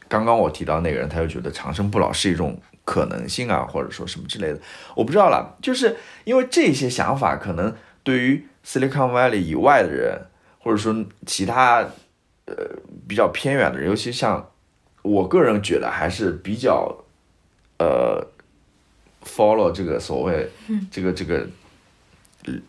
[0.06, 4.60] 刚刚我提到那个人，他就觉得长生不老是一种可能性啊，或者说什么之类的，
[4.94, 5.56] 我不知道了。
[5.62, 10.26] 就是因为这些想法，可能对于 Silicon Valley 以外的人，
[10.58, 11.78] 或者说其他
[12.44, 12.54] 呃
[13.08, 14.50] 比较偏远的人，尤其像
[15.00, 16.94] 我个人觉得还是比较
[17.78, 18.26] 呃
[19.24, 20.50] follow 这个所谓
[20.90, 21.46] 这个这个。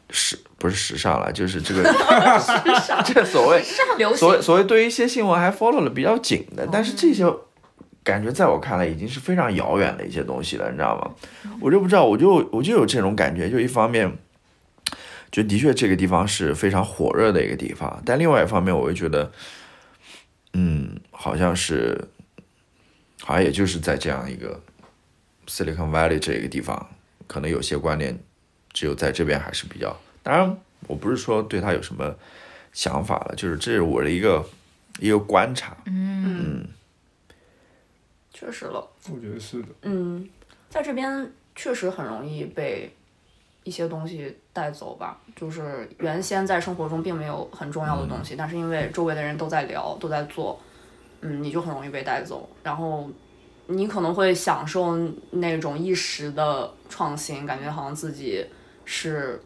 [0.09, 1.84] 时不是时尚了，就是这个
[3.05, 3.63] 这所谓
[4.15, 7.26] 所谓所谓对于一些新闻还 follow 的比较紧的，但是这些
[8.03, 11.11] 感觉在我看来已经是非常遥远的一些东西了，你知道吗？
[11.61, 14.11] 我就不知道，我就我就有这种感觉，就一方面，
[15.32, 19.32] 就的确这个地方是非常火热的一个地方，但另外一方面，我又觉得，
[20.53, 22.09] 嗯，好像是，
[23.22, 24.59] 好像也就是在这样一个
[25.47, 26.89] Silicon Valley 这个地方，
[27.28, 28.19] 可能有些观念。
[28.82, 30.57] 只有在这边还是比较，当然
[30.88, 32.15] 我不是说对他有什么
[32.73, 34.43] 想法了，就是这是我的一个
[34.99, 35.77] 一个观察。
[35.86, 36.65] 嗯，
[38.34, 39.67] 确实了，我觉得是的。
[39.84, 40.27] 嗯，
[40.67, 42.91] 在这边确实很容易被
[43.63, 50.59] 一些东西带走吧，就是原先在生活中并没有很重要的东西，但是因为周围的人都在聊，都在做，
[51.21, 53.07] 嗯，你就很容易被带走，然后。
[53.67, 54.97] 你可能会享受
[55.29, 58.45] 那种一时的创新，感觉好像自己
[58.86, 59.41] 是，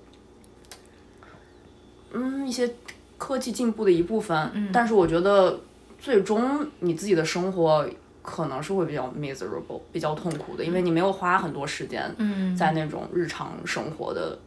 [2.11, 2.73] 嗯，一些
[3.17, 4.51] 科技进步的一部分。
[4.53, 4.69] 嗯。
[4.71, 5.59] 但是我觉得，
[5.99, 7.88] 最终你自己的生活
[8.21, 12.15] 可能是会比较 miserable，比较痛苦的，因为你没有花很多时间
[12.57, 14.38] 在那种日常生活的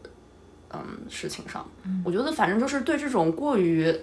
[0.70, 1.66] 嗯事情上。
[1.84, 2.02] 嗯。
[2.04, 3.94] 我觉得反正就是对这种过于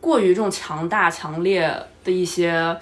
[0.00, 1.70] 过于这种强大、强烈
[2.04, 2.76] 的一些。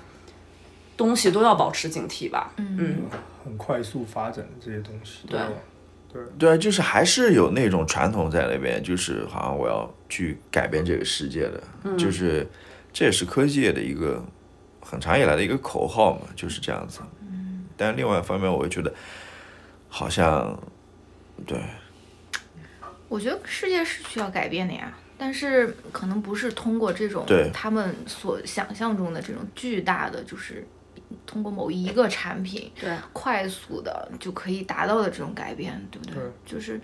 [0.97, 2.53] 东西都要保持警惕吧。
[2.55, 2.99] 嗯，
[3.45, 5.49] 很快速发展的这些东西，对，对
[6.39, 6.51] 对。
[6.51, 11.63] 啊，就是还是有那种传统在那边，就是好像我要去改变这个世界的，
[11.97, 12.47] 就是
[12.93, 14.25] 这也是科技业的一个
[14.81, 17.01] 很长以来的一个口号嘛，就是这样子。
[17.21, 18.93] 嗯，但另外一方面，我又觉得
[19.89, 20.59] 好像
[21.47, 21.59] 对。
[23.07, 30.67] 我觉得世界是需要改变的呀，但是可能不是通过这种他们所想象中的这种巨大的，就是
[31.27, 32.97] 通过某一个产品对。
[33.13, 36.15] 快速的就可以达到的这种改变，对不对？
[36.15, 36.33] 对。
[36.45, 36.81] 就是，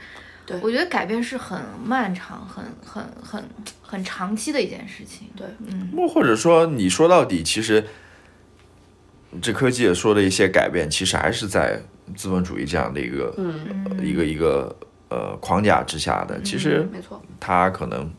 [0.47, 0.59] 对。
[0.63, 3.45] 我觉得改变是很漫长、很很很
[3.83, 5.29] 很长期的一件事情。
[5.37, 5.47] 对。
[5.67, 7.85] 嗯，或或者说你说到底，其实
[9.41, 11.81] 这科技也说的一些改变，其实还是在
[12.17, 14.75] 资本主义这样的一个、嗯，一个一个
[15.09, 16.41] 呃框架之下的。
[16.43, 18.11] 其实没错，它可能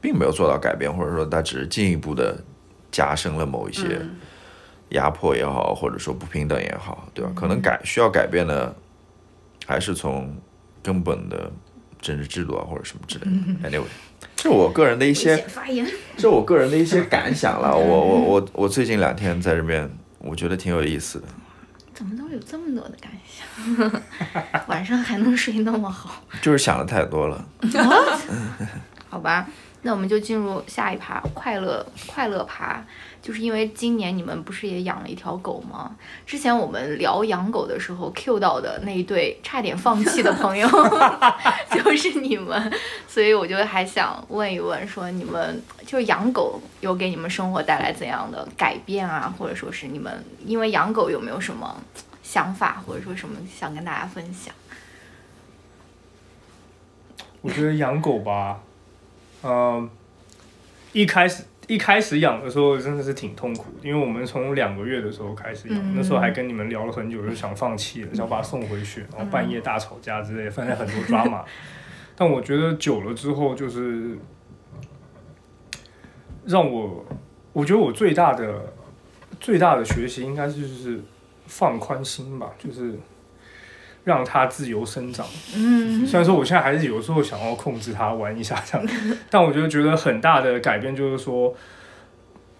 [0.00, 2.42] 并没有做到改变，或者说它只是进一步的
[2.90, 4.16] 加深了某一些嗯
[4.92, 7.32] 压迫也好，或者说不平等也好，对吧？
[7.34, 8.74] 可能改需要改变的，
[9.66, 10.34] 还是从
[10.82, 11.50] 根本的
[12.00, 13.30] 政治制度啊，或者什么之类的。
[13.68, 13.86] Anyway，
[14.36, 15.86] 这是我个人的一些险发言。
[16.16, 17.70] 这我个人的一些感想了。
[17.76, 21.26] 我我我我最近两天在这边，我觉得挺有意思的。
[21.94, 24.02] 怎么都有这么多的感想？
[24.66, 26.22] 晚上还能睡那么好？
[26.40, 27.44] 就是想的太多了。
[29.08, 29.46] 好吧，
[29.82, 32.82] 那我们就进入下一趴快乐快乐趴，
[33.22, 35.96] 就是因为今年你们不是也养了一条狗吗？
[36.26, 40.68] 之前我们聊养狗的时候 Q 到的那一对差点放弃的朋友
[41.70, 42.72] 就是你们，
[43.06, 49.32] 所以我就还想问一问，说你们就是养狗有给你们生活带来怎样的改变啊？
[49.38, 51.80] 或者说是你们因为养狗有没有什么
[52.24, 54.52] 想法，或者说什么想跟大家分享？
[57.40, 58.60] 我觉得养狗吧，
[59.42, 59.88] 嗯，
[60.92, 65.94] 一开始一开始养的时候真的是挺痛苦，因为我们从两个月的时候开始养，嗯。
[65.96, 71.44] 那时候还跟你们聊了很久，就想放弃了，想把它送回去，然后半夜大吵架之类的，反正很多抓马。
[72.16, 74.18] 但我觉得久了之后，就是
[76.44, 77.04] 让我，
[77.52, 78.74] 我觉得我最大的
[79.40, 81.00] 最大的学习应该是就是
[81.46, 82.98] 放宽心吧，就是
[84.04, 85.26] 让它自由生长。
[85.54, 88.86] 嗯虽然说我现在还是有时候想要控制它玩一下这样，
[89.30, 91.54] 但我觉得觉得很大的改变就是说，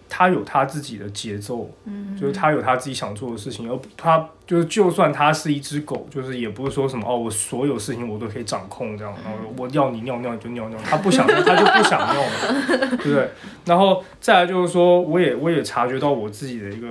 [0.09, 13.29] 它有它自己的节奏，嗯就是它有它自己想做的事情，而它就是就算它是一只狗，就是也不是说什么哦，我所有事情我都可以掌控这样，然后我要你尿尿你就尿尿，它不想尿它就不想尿了，对不对？
[13.65, 16.89] 然后再来就是说，我也我也察觉到我自己的一个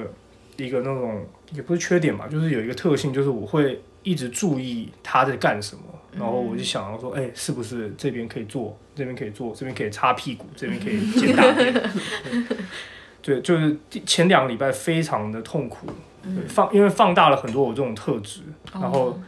[0.58, 5.84] 一个那种也不是缺点吧，就是有一个特性，就是我会一直注意他在干什么，
[6.14, 11.74] 然后我就想要说，哎，是不是这边可以做，这边可以做，这边可以擦屁股，这边可以捡大便。
[13.22, 15.86] 对，就是前两个礼拜非常的痛苦，
[16.24, 18.42] 对放因为放大了很多我这种特质，
[18.74, 19.20] 然后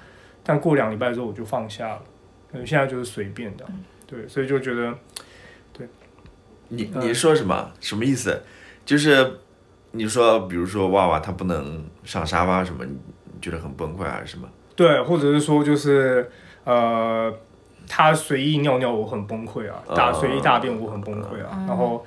[0.43, 2.01] 但过两礼拜之后我就放下了，
[2.51, 3.63] 对现在就是随便的，
[4.07, 4.91] 对，所以就觉得
[5.71, 5.87] 对
[6.69, 7.71] 你你说什么？
[7.79, 8.41] 什么意思？
[8.83, 9.39] 就是
[9.91, 12.91] 你说，比如说娃娃他不能上沙发什么，你
[13.25, 14.49] 你觉得很崩溃还是什么？
[14.75, 16.29] 对，或者是说就是
[16.63, 17.33] 呃，
[17.87, 22.05] 他随意尿尿我很崩溃啊，大哦随意大便我很崩溃啊，然后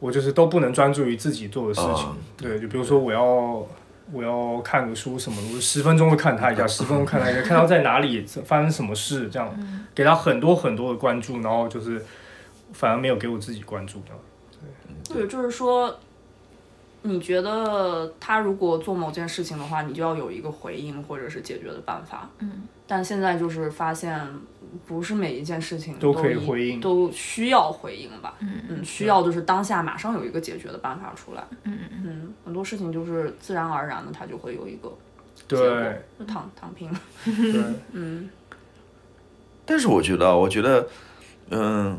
[0.00, 3.66] 我就是都不能专注于自己做的事情，哦对，就比如说我要。
[4.10, 9.54] 我要看个书什么的，我十分钟会看他一下，十分钟看他一下，看他在哪里发生什么事，这样
[9.94, 12.02] 给他很多很多的关注，然后就是
[12.72, 14.18] 反而没有给我自己关注，这样。
[15.12, 15.94] 对，就是说，
[17.08, 22.28] 你觉得他如果做某件事情的话，你就要有一个回应或者是解决的办法。
[22.38, 22.62] 嗯。
[22.86, 24.18] 但现在就是发现，
[24.86, 28.34] 不是每一件事情都可以回应都需要回应吧？
[28.40, 31.44] 嗯嗯，需要就是当下马上有一个解决的办法出来。
[31.64, 34.90] 嗯嗯，很多事情就是自然而然的，它就会有一个
[35.46, 36.90] 结果躺躺平。
[37.24, 38.30] 对，嗯
[39.66, 40.88] 但是我觉得，我觉得，
[41.50, 41.98] 嗯，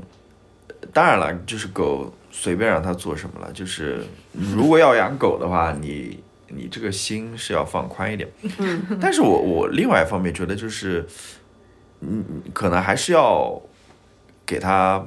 [0.92, 3.52] 当然了，就是狗随便让它做什么了。
[3.52, 4.04] 就是
[4.34, 8.30] 如果要养狗的话，你你这个心是要放宽一点。
[8.60, 11.06] 嗯但是我我另外一方面觉得就是，
[12.02, 12.24] 嗯，
[12.54, 13.62] 可能还是要
[14.46, 15.06] 给它，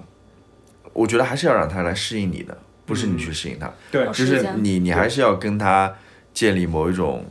[0.92, 2.56] 我觉得还是要让它来适应你的，
[2.86, 3.72] 不是你去适应它。
[3.90, 5.92] 对，就是你你还是要跟他
[6.32, 7.24] 建立某一种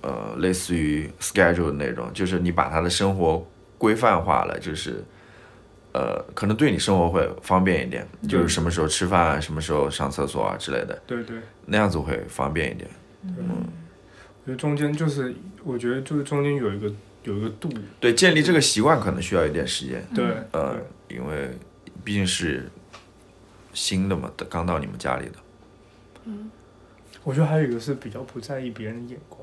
[0.00, 5.04] 呃类似于 schedule 的那种，就是你把他的生活规范化了，就是
[5.92, 11.36] 呃可能对你生活会方便一点，就是什么时候吃饭啊，什么时候上厕所啊之类的，对对。
[11.66, 12.90] 那样子会方便一点。
[13.22, 13.66] 嗯。
[14.44, 17.68] 我觉得中间就是，我觉得就是中间有一个有一个度，
[18.00, 20.76] 对，建立这个习惯可能需要一点时间，对，呃，
[21.08, 21.50] 因为
[22.02, 22.68] 毕竟是
[23.72, 25.34] 新的嘛，刚到你们家里的。
[26.24, 26.50] 嗯。
[27.22, 29.40] 我觉得还有一个是比较不在意别人的眼光，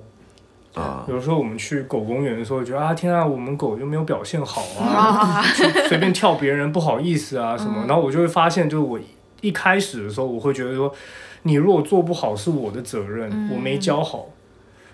[0.76, 5.44] 啊，有时候我们去狗公园的时候，觉得啊天啊，我们狗就没有表现好啊， 啊，
[5.88, 9.00] 随便跳别人不好意思啊 什么，然后我就会发现，就是我
[9.42, 10.94] 一开始的时候，我会觉得说，
[11.44, 14.28] 你如果做不好是我的责任，我没教好，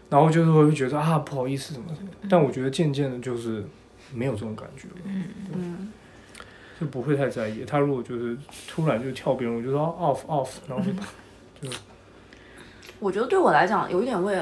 [0.09, 1.87] 然后就是会觉得啊不好意思什么。
[1.95, 3.65] 什么，但我觉得渐渐的就是
[4.13, 4.95] 没有这种感觉了，
[5.53, 5.91] 嗯，
[6.79, 7.65] 就不会太在意。
[7.67, 11.05] 他如果就是突然就跳别人，我就说 off off，然后就把
[12.99, 14.41] 我觉得对我来讲，有一点我也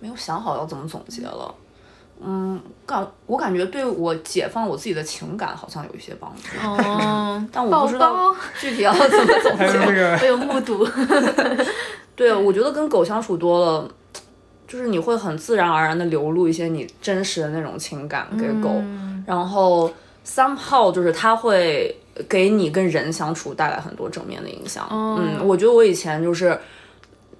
[0.00, 1.54] 没有想好要怎么总结了。
[2.22, 9.94] 嗯，感我感觉对我解放我自己的情感好像有一些帮助，哦， 但我不知道， 具体要怎么总还有那结。
[9.94, 10.86] 个 我有目睹，
[12.14, 13.90] 对，我觉得跟狗相处多了，
[14.68, 19.90] 就是你会很自然而然的流露一些你真实的那种情感给狗，嗯然后
[20.26, 21.96] somehow 就是它会
[22.28, 24.84] 给你跟人相处带来很多正面的影响。
[24.90, 26.58] 哦嗯，我觉得我以前就是，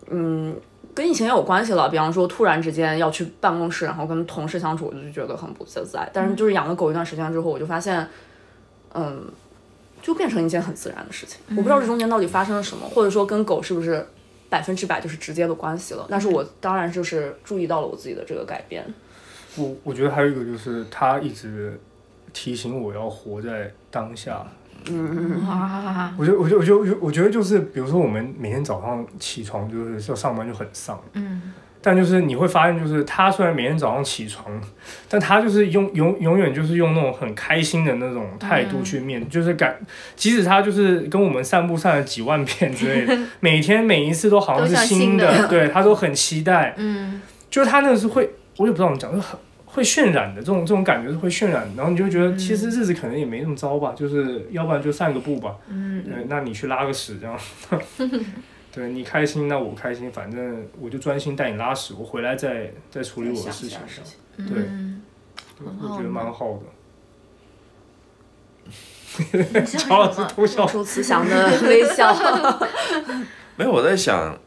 [0.08, 0.56] 嗯，
[0.94, 1.88] 跟疫情也有关系了。
[1.88, 6.08] 比方说，突然之间要去办公室，然后跟同事相处，我就觉得很不自在。
[6.12, 8.06] 但是就是养了狗一段时间之后，我就发现，
[8.94, 9.24] 嗯，
[10.02, 11.38] 就变成一件很自然的事情。
[11.50, 14.06] 我不知道这中间到底发生了什么，或者说跟狗是不是
[14.48, 16.06] 百分之百就是直接的关系了。
[16.10, 18.84] 但是我当然就是注意到了我自己的这个改变。
[19.56, 21.78] 我我觉得还有一个就是他一直
[22.32, 24.46] 提醒我要活在当下。
[25.46, 31.52] 哇，我觉得我觉得我觉得我觉得就是比如说我们每天早上起床就是要上班就很丧，嗯，
[31.82, 34.46] 但就是你会发现就是他虽然每天早上起床，
[35.08, 39.76] 但他就是永永永远就是用那种很开心的那种态度去面，就是感
[40.16, 45.48] 即使他就是跟我们散步散了几万遍之类的， 每天每一次都好像是新新的。
[45.48, 47.20] 对他都很期待，嗯，
[47.50, 49.38] 就是他那个是会，我也不知道怎么讲，就很
[49.72, 57.38] 会渲染的这种这种感觉是会渲染，然后你就觉得其实日子可能也没那么糟吧，就是要不然就散个步吧，嗯，对，那你去拉个屎这样，
[58.72, 63.78] 对你开心，那我开心，反正我就专心带你拉屎，我回来再再处理我的事情。
[64.36, 64.64] 对
[65.58, 66.62] 我觉得蛮好的。
[69.64, 70.24] 乔老师？
[70.34, 72.14] 偷笑，出慈祥的微笑。
[73.56, 74.38] 没有，我在想，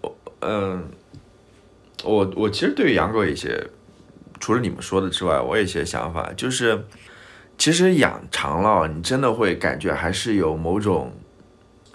[0.00, 0.88] 我嗯，
[2.02, 3.64] 我我其实对于养狗有一些，
[4.40, 6.84] 除了你们说的之外，我有一些想法，就是
[7.58, 11.12] 其实养长了，你真的会感觉还是有某种，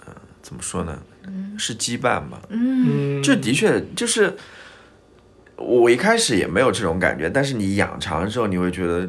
[0.06, 0.98] 嗯、怎么说呢？
[1.56, 2.40] 是羁绊吧？
[2.48, 4.34] 嗯，嗯，这的确就是
[5.56, 9.08] 我一开始也没有这种感觉，但是你养长了之后，你会觉得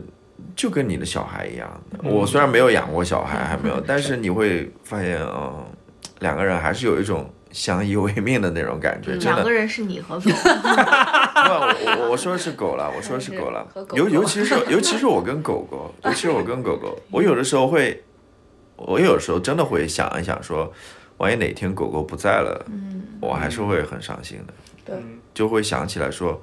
[0.56, 2.00] 就跟你的小孩一样的。
[2.04, 5.66] 嗯我虽然没有养过小孩，还没有，但是你会发现，嗯，
[6.20, 9.50] 两个人还是有一种相依为命的那种感觉，两个。
[9.50, 10.30] 人是你和狗，不，
[12.10, 18.04] 我 说的是狗了，我说的是狗了尤尤其是 尤其是我跟狗狗，尤其是我跟狗狗， 我有的时候会，
[18.76, 20.72] 我有时候真的会想一想说，
[21.18, 22.66] 万一哪天狗狗不在了，
[23.22, 24.54] 我还是会很伤心的。
[24.86, 26.40] 对嗯就会想起来说，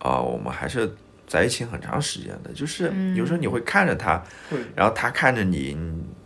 [0.00, 0.92] 啊、我们还是
[1.26, 5.76] 在一起很长时间的，就是有时候你会看着它，会然后它看着你，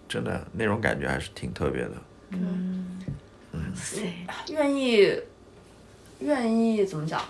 [0.08, 1.92] 真的那种感觉还是挺特别的。
[2.30, 2.98] 嗯，
[3.52, 3.60] 嗯
[4.50, 5.16] 愿意，
[6.20, 7.20] 愿意怎么讲？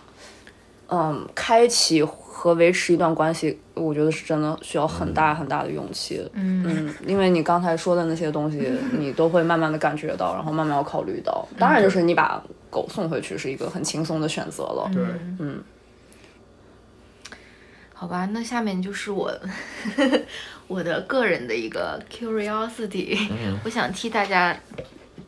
[0.89, 6.29] 嗯，开启和维持一段关系，我觉得是真的需要很大很大的勇气。
[6.35, 6.95] 嗯。
[7.07, 11.47] 因为你刚才说的那些东西， 你都会慢慢的感觉到，然后慢慢要考虑到。
[11.59, 14.91] 当然，就是你把狗送回去是一个很轻松的选择了。
[14.93, 15.03] 对，
[15.39, 15.63] 嗯，
[17.95, 19.33] 好吧，那下面就是我
[20.67, 23.19] 我的个人的一个 curiosity，、
[23.65, 24.55] 我想替大家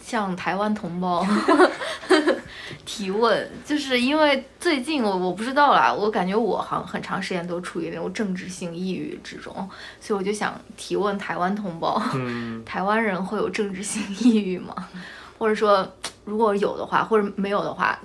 [0.03, 1.26] 向台湾同胞
[2.84, 9.53] 提问，就是因为最近我我不知道啦，我感觉我好像很长时间都处于那种政治性抑郁之中，
[10.01, 14.74] 所以我就想提问台湾同胞，嗯， 台湾人会有政治性抑郁吗？
[15.39, 15.87] 或者说，
[16.24, 17.99] 如果有的话，或者没有的话，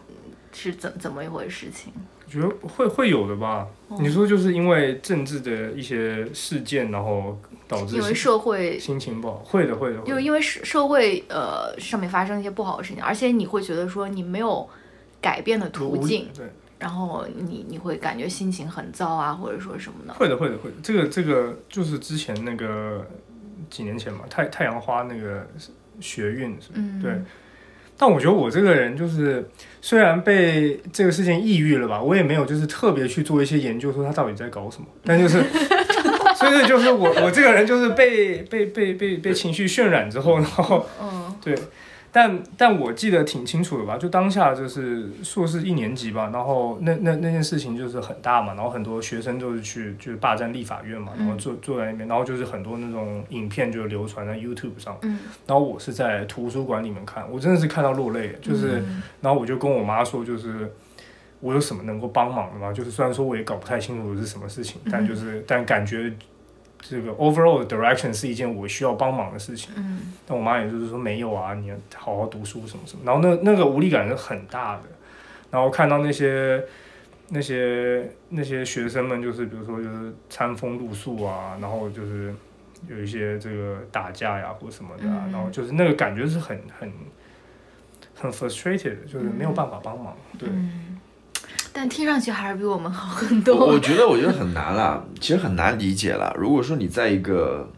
[0.52, 1.94] 是怎怎么一回事情？
[2.26, 3.68] 我觉得会会有的吧。
[3.90, 7.38] 哦你说就是因为政治的一些事件，然后
[7.72, 10.02] 导致因为社会心情不好，会的会的。
[10.02, 14.70] 会的因为社社会呃上面发生一些不好的事情，而且你会觉得说你没有
[15.22, 16.46] 改变的途径，对，
[16.78, 20.14] 然后你你会感觉心情很糟啊，或者说什么的。
[20.14, 20.76] 会的会的会的。
[20.84, 23.08] 这个这个就是之前那个
[23.70, 25.48] 几年前嘛，太太阳花那个
[26.02, 27.14] 学运是嗯，对。
[27.98, 29.48] 但我觉得我这个人就是，
[29.80, 34.88] 虽然被这个事情抑郁了吧，我也没有就是特别去做一些研究，说他到底在搞什么。
[35.04, 35.38] 但就是，
[36.42, 41.36] 所以就是我 我这个人就是被被被被被情绪渲染之后，然后嗯。
[41.42, 41.58] 对，
[42.12, 55.18] 但但我记得挺清楚的吧，就当下就是硕士一年级吧，然后那那那件事情就是很大嘛，然后很多学生就是去就是霸占立法院嘛，然后坐坐在那边，然后就是很多那种影片就流传在 YouTube 上，嗯。
[55.48, 58.84] 然后我是在图书馆里面看，我真的是看到落泪，就是，
[59.22, 60.72] 然后我就跟我妈说，就是
[61.40, 62.72] 我有什么能够帮忙的吗？
[62.72, 66.14] 就是虽然说我也搞不太清楚是什么事情，但就是但感觉
[66.82, 69.72] 这个 overall 的 direction 是一件我需要帮忙的事情。
[69.78, 73.04] 嗯但我妈也就是说没有啊，你要好好读书什么什么。
[73.06, 74.84] 然后那那个无力感是很大的。
[75.50, 76.64] 然后看到那些
[77.30, 82.34] 那些那些学生们，就是比如说就是餐风露宿啊，然后就是
[82.88, 86.92] 有一些这个打架呀或什么的啊，嗯然后就是那个感觉是很很
[88.16, 90.16] 很 frustrated，就是没有办法帮忙。
[90.40, 91.00] 对，嗯，
[91.74, 93.80] 但听上去还是比我们好很多我。
[93.80, 96.34] 觉得我觉得很难啦，其实很难理解啦。
[96.38, 97.70] 如果说你在一个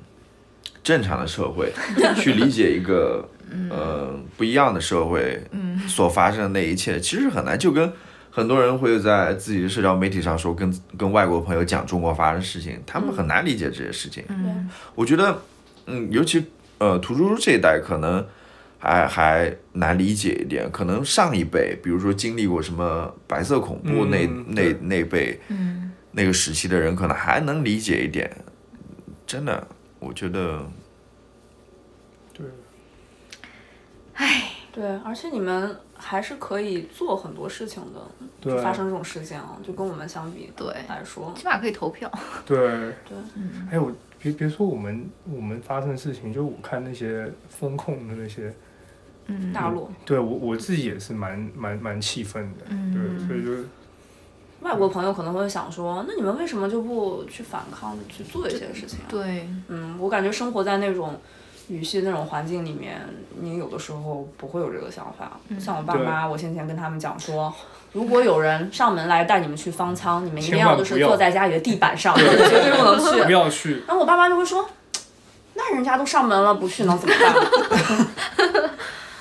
[0.83, 1.71] 正常的社会
[2.17, 3.27] 去理解一个
[3.69, 5.41] 呃不一样的社会
[5.87, 7.57] 所发生的那一切，其实很难。
[7.57, 7.91] 就跟
[8.31, 14.23] 很多人会在自己的社交媒体上说跟跟外国朋友讲中国发生的事情，他们很难理解这些事情。
[14.27, 15.37] 嗯我觉得，
[15.85, 16.43] 嗯，尤其
[16.79, 18.25] 呃土猪猪这一代可能
[18.83, 25.91] 还还难理解一点，可能上一辈，比如说经历过什么白色恐怖那、那那辈嗯。
[26.11, 28.29] 那个时期的人，可能还能理解一点。
[29.25, 29.67] 真的，
[29.99, 30.63] 我觉得，
[32.33, 32.45] 对，
[34.13, 34.49] 唉。
[34.71, 38.01] 对，而且你们还是可以做很多事情的，
[38.41, 38.57] 对。
[38.61, 40.67] 发生这种事情啊，就跟我们相比对。
[40.89, 42.11] 来说，起码可以投票。
[42.43, 42.57] 对，
[43.07, 43.15] 对，
[43.69, 48.51] 还有别别说我们我们发生的事情，就我看那些风控的那些，
[49.27, 52.65] 嗯大陆对我我自己也是蛮蛮蛮气愤的。
[52.69, 53.63] 嗯对，所以就
[54.61, 59.07] 外国朋友可能会想说，那你们为什么就不去反抗，去做一些事情啊？
[59.09, 61.19] 对，嗯，我感觉生活在那种
[61.67, 63.01] 语系那种环境里面，
[63.39, 65.37] 你有的时候不会有这个想法。
[65.59, 67.53] 像我爸妈，我先前跟他们讲说，
[67.91, 73.23] 如果有人上门来带你们去方舱，你们一定要就是坐在家里的地板上，绝对不能去。
[73.23, 73.83] 不要去。
[73.85, 74.65] 然后我爸妈就会说，
[75.55, 78.69] 那人家都上门了，不去能怎么办？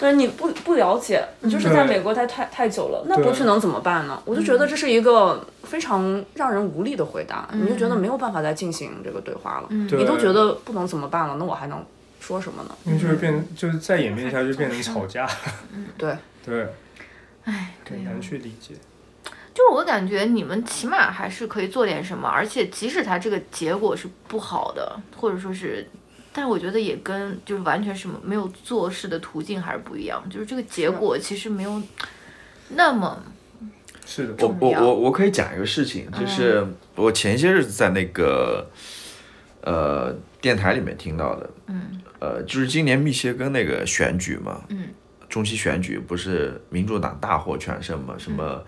[0.02, 4.20] 对，你不不了解，你就是在美国待太太久了，那对不去能怎么办呢？
[4.24, 9.68] 我就觉得这是一个非常让人无力的回答，你就觉得没有办法再进行这个对话了。
[9.88, 11.84] 对你都觉得不能怎么办了，那我还能
[12.18, 12.74] 说什么呢？
[12.82, 15.28] 因为就是变，就是再演变一下就变成吵架。
[15.96, 16.66] 对，对，
[17.44, 18.74] 哎，很难去理解。
[19.54, 25.86] 就是我感觉你们起码还是可以做点什么，而且即使它这个结果是不好的，或者说是，
[26.32, 31.82] 但是我觉得也跟就是完全什么没有做事的途径还是不一样，就是这个结果其实没有
[32.70, 33.22] 那么
[34.04, 38.68] 是的，我我我我可以讲一个事情，就是我前些日子在那个
[39.62, 41.98] 呃电台里面听到的，嗯。
[42.22, 44.90] 呃，就是今年密歇根那个选举嘛，嗯，
[45.28, 48.14] 中期选举不是民主党大获全胜嘛？
[48.16, 48.62] 什么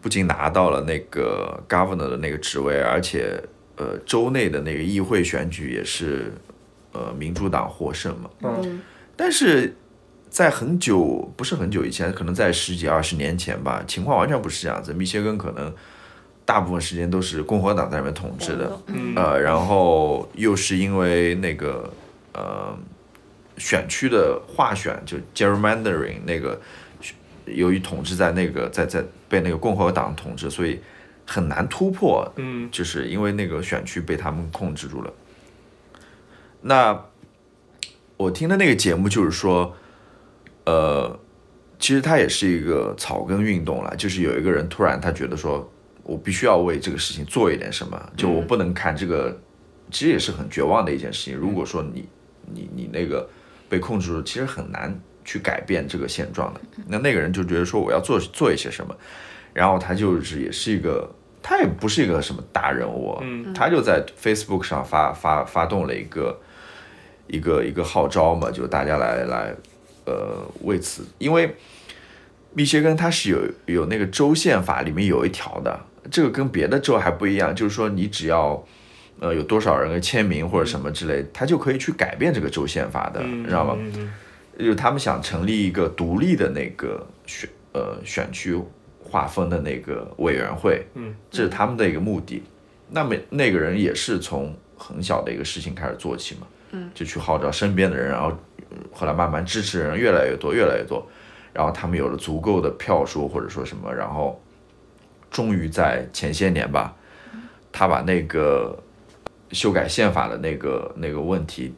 [0.00, 3.38] 不仅拿到了那个 governor 的那个职位，而且
[3.76, 6.32] 呃州内的那个议会选举也是
[6.92, 8.30] 呃民主党获胜嘛。
[8.42, 8.80] 嗯
[9.16, 9.74] 但是
[10.30, 14.92] 在很久不是很久以前，可能在十几二十年前吧，情况完全不是这样子。
[14.92, 15.74] 密歇根可能
[16.44, 21.92] 大部分时间都是共和党在那边统治的，嗯呃，然后又是因为那个
[22.32, 22.78] 呃
[23.56, 26.60] 选区的划选，就 gerrymandering 那个，
[27.46, 30.78] 由于统治在那个在在被那个共和党统治，所以
[31.26, 35.12] 很难突破嗯就是因为那个选区被他们控制住了。
[36.60, 37.04] 那
[38.16, 39.76] 我听的那个节目就是说，
[40.64, 41.18] 呃，
[41.78, 45.70] 其实它也是一个草根运动了，就是有一个人突然他觉得说，
[46.02, 49.40] 我必须要为这个事情做一点什么，就我不能看这个，
[49.90, 51.36] 其实也是很绝望的一件事情。
[51.36, 52.08] 如果说你
[52.46, 53.28] 你你那个
[53.68, 56.60] 被控制住，其实很难去改变这个现状的。
[56.86, 58.96] 那那个人就觉得说我要做做一些什么，
[59.54, 61.08] 然后他就是也是一个，
[61.40, 66.40] 他也不是一个什么大人物，嗯他就在 Facebook 上发发发动了一个
[67.28, 69.54] 一个一个号召嘛，就大家来来
[70.06, 71.54] 呃为此，因为
[72.52, 75.80] 密歇根它是有有那个州宪法里面有一条的，
[76.10, 78.62] 这个跟别的州还不一样，就是说你只要
[79.20, 83.76] 呃有多少人的签名或者什么之类，他就可以去改变这个州宪法的，你，知道吗？
[84.58, 88.58] 就是他们想成立一个独立的那个选呃选区
[89.00, 92.42] 划分的那个委员会，嗯，这是他们的一个目的。
[92.90, 98.30] 那么那个人也是从很小的一个事情开始做起嘛，嗯，就去号召身边的人，然后
[98.70, 101.06] 嗯后来慢慢支持人越来越多，越来越多，
[101.52, 104.40] 然后他们有了足够的票数或者说什么，然后
[105.30, 106.94] 终于在前些年吧，
[107.72, 108.78] 他把那个
[109.52, 111.74] 修改宪法的那个那个问题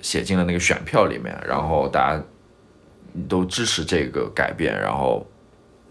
[0.00, 2.22] 写进了那个选票里面，然后大家
[3.28, 5.24] 都支持这个改变，然后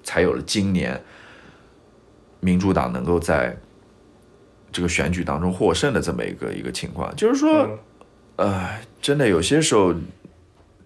[0.04, 1.02] 才有了今年
[2.42, 3.56] 民主党能够在
[4.72, 7.16] 这个选举当中获胜的这么一个一个情况。
[7.16, 7.80] 就是说，嗯
[8.42, 8.70] 呃，
[9.02, 9.94] 真的有些时候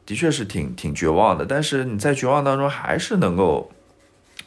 [0.05, 3.71] 的确是挺挺绝望的，但是你在绝望当中还是能够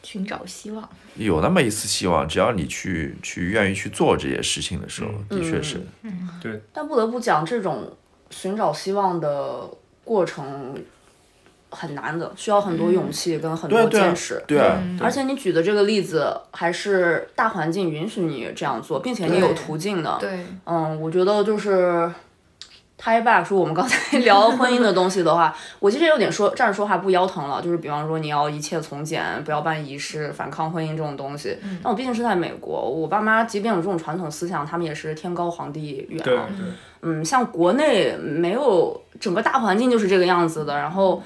[0.02, 0.86] 寻找希望。
[1.16, 5.80] 有那么一丝希望，只要你去去愿意去做这些事情的时候，的确是。
[6.40, 7.90] 对但不得不讲，这种
[8.30, 9.68] 寻找希望的
[10.05, 10.76] 过程
[11.70, 14.43] 很难的，需要很多勇气跟很多对啊对啊坚持。
[14.47, 20.18] 对啊，而且你举的这个例子，还是大环境允许你这样做，并且你有途径的。
[20.20, 22.12] 对，嗯，我觉得就是。
[23.01, 31.57] Tie back 说我们刚才聊婚姻的东西的话， 我其实有点说站着说话不腰疼了，就是比方说你要一切从简，不要办仪式，反抗婚姻这种东西。
[31.83, 36.20] 但我毕竟是在美国，我爸妈即便有这种传统思想，他们也是天高皇帝远。
[36.25, 36.47] 对啊。
[36.57, 36.66] 对，
[37.03, 41.23] 嗯，像国内没有整个大环境就是这个样子的，然后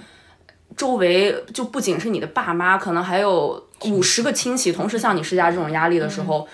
[0.77, 6.47] 周围就不仅是你的爸妈，可能还有五十个亲戚同时向你施加这种压力的时候，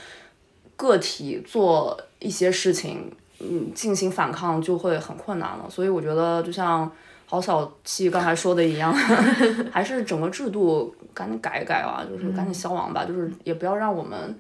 [0.77, 5.67] 个体做一些事情，嗯，进行反抗就会很困难了。
[5.69, 6.91] 所以我觉得，就像
[7.27, 8.93] 郝小七刚才说的一样，
[9.73, 14.39] 还是整个制度赶紧改一改啊，就是赶紧消亡吧，就是也不要让我们。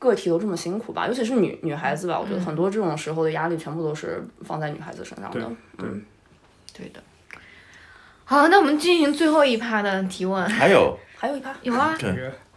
[0.00, 5.46] 个体都这么辛苦吧，尤其是女女孩子吧，我觉得很多这种时候的压力全部都是放在女孩子身上的。
[5.76, 6.02] 嗯，
[6.72, 7.02] 对的。
[8.24, 10.42] 好，那我们进行最后一趴的提问。
[10.48, 11.94] 还有还有一趴，有啊，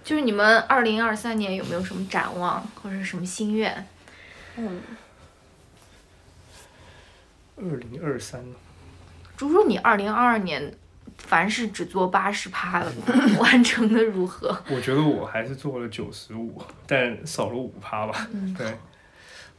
[0.05, 3.85] 就是你们二零二三年有没有什么展望或者是什么心愿？
[4.55, 4.79] 嗯，
[7.69, 8.41] 二零二三，
[9.37, 10.73] 猪猪，你二零二二年
[11.17, 12.83] 凡是只做八十趴
[13.39, 14.49] 完成的如何？
[14.69, 18.27] 我觉得我还是做了九十五，但少了五趴吧。
[18.33, 18.53] 嗯。
[18.57, 18.67] 对，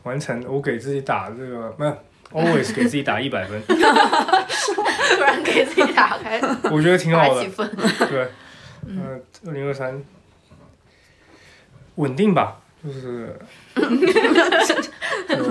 [0.03, 1.97] 完成我给自己打这个，没有
[2.33, 6.41] always 给自己打 一百分，突然给自己打开。
[6.71, 7.49] 我觉得挺好的。
[8.09, 8.29] 对，
[8.87, 10.03] 嗯，二零二三
[11.97, 13.39] 稳定吧，就是，
[15.29, 15.45] 就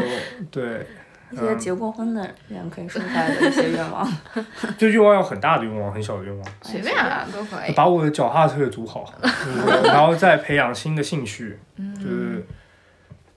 [0.51, 0.85] 对，
[1.33, 4.07] 一些结过婚的人可以说出来的一些愿望。
[4.77, 7.73] 就愿望有很大的愿望，很小的愿望，随便啊，都可以。
[7.73, 11.57] 把我的脚踏车也租好，就 是然后再培养新的兴趣，
[11.95, 12.45] 就是。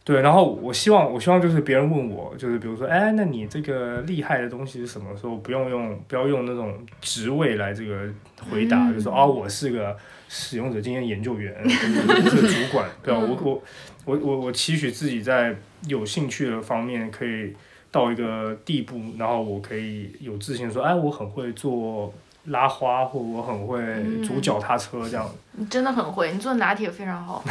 [0.06, 5.16] 对，然后我希望，我希望就是别人问我，就是比如说，哎，那你这个厉害的东西是什么？
[5.16, 8.08] 时候不用用，不要用那种职位来这个
[8.48, 9.96] 回答，就说啊，我是个
[10.28, 13.18] 使用者经验研究员，是主管，对吧？
[13.18, 13.62] 我我
[14.04, 15.56] 我我我期许自己在
[15.88, 17.52] 有兴趣的方面可以
[17.96, 22.12] 到一个地步，然后我可以有自信说，哎，我很会做
[22.44, 27.42] 拉花，或我很会组脚踏车这样，你真的很会，你做拿铁非常好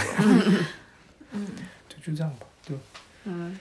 [1.34, 1.47] 嗯。
[1.89, 2.77] 就就这样吧，对。
[3.23, 3.59] 嗯，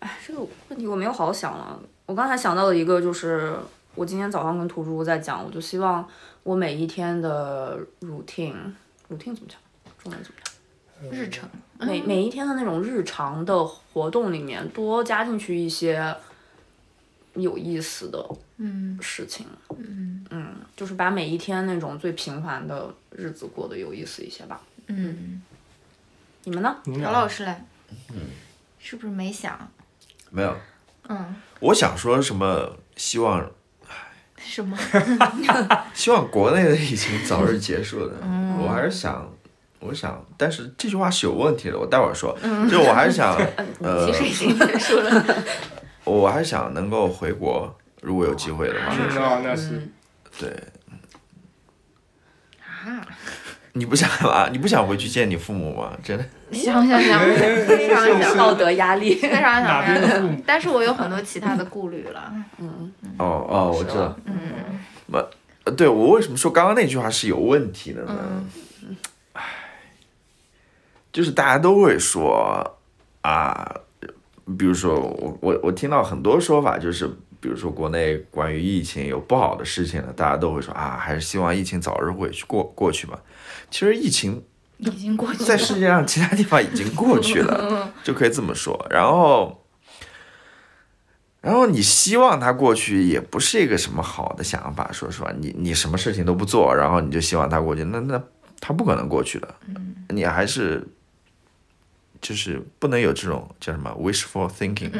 [0.00, 1.80] 哎，这个问题我没有好好想了。
[2.06, 3.56] 我刚才想到的一个就是，
[3.94, 6.04] 我今天早上跟图猪在讲，我就希望
[6.42, 9.56] 我每一天的 routine，routine 怎么讲？
[10.02, 10.52] 中文怎么讲？
[11.10, 11.48] 日程，
[11.78, 16.14] 每每一天的那种日常的活动里面，多加进去一些
[17.34, 18.28] 有意思的
[18.58, 19.46] 嗯事情。
[19.78, 24.60] 嗯嗯，就是把每一天那种最平凡的日子过得有意思一些吧。
[24.86, 25.40] 嗯，
[26.44, 26.76] 你们呢？
[27.00, 27.54] 姚老师嘞？
[28.10, 28.16] 嗯，
[28.78, 29.70] 是不是没想？
[30.30, 30.56] 没有？
[31.08, 32.76] 嗯，我想说什么？
[32.96, 33.50] 希望
[34.36, 34.76] 什么？
[35.94, 38.14] 希望国内的疫情早日结束的。
[38.22, 39.32] 嗯我还是想，
[39.80, 42.36] 我想，但是这句话是有问题的，我待会儿说。
[42.70, 43.34] 就我还是想，
[43.80, 45.24] 呃其，实已经结束了。
[46.04, 48.94] 我还是想能够回国，如果有机会的话。
[49.14, 49.88] 那那是
[50.38, 50.50] 对，
[52.60, 53.06] 啊，
[53.72, 54.48] 你不想吗？
[54.50, 55.92] 你不想回去见你父母吗？
[56.02, 56.24] 真的？
[56.52, 57.20] 想想想，
[57.66, 59.14] 非常想，道德压力。
[59.14, 59.84] 非常想，
[60.44, 62.32] 但是我有很多其他的顾虑了。
[62.58, 64.14] 嗯哦哦，我知道。
[64.26, 64.34] 嗯
[65.64, 68.14] 呃对我为什么说刚刚那句话是有问题的呢？
[71.10, 72.78] 嗯就是大家都会说
[73.22, 73.74] 啊，
[74.56, 77.06] 比如说我我我听到很多说法，就是
[77.40, 83.18] 比如说国内关于疫情有不好的事情了，大家都会说啊，还是希望疫情早日会去过过去吧。
[83.70, 84.42] 其实疫情
[84.78, 85.44] 已经过去了。
[85.44, 88.86] 在世界上其他地方已经过去了， 就可以这么说。
[88.88, 89.64] 然后，
[91.40, 94.90] 然后你希望它过去，也不是一个什么好的想法。
[94.92, 98.22] 说实话，你你什么事情都不做，然后你就希望它过去，那那
[98.60, 99.54] 它不可能过去的。
[100.08, 100.86] 你还是
[102.20, 104.90] 就是不能有这种叫什么 wishful thinking，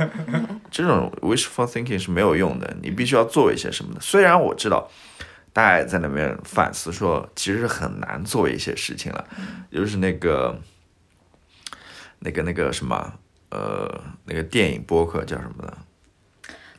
[0.70, 2.76] 这种 wishful thinking 是没有用的。
[2.82, 4.00] 你必须要做一些什么的。
[4.00, 4.90] 虽然我知道。
[5.54, 9.22] 大家也在那边反思说，其实很难做一些事情了，
[9.70, 10.58] 就是那个，
[12.20, 13.12] 那个那个什么，
[13.50, 15.76] 呃，那个电影播客叫什么的？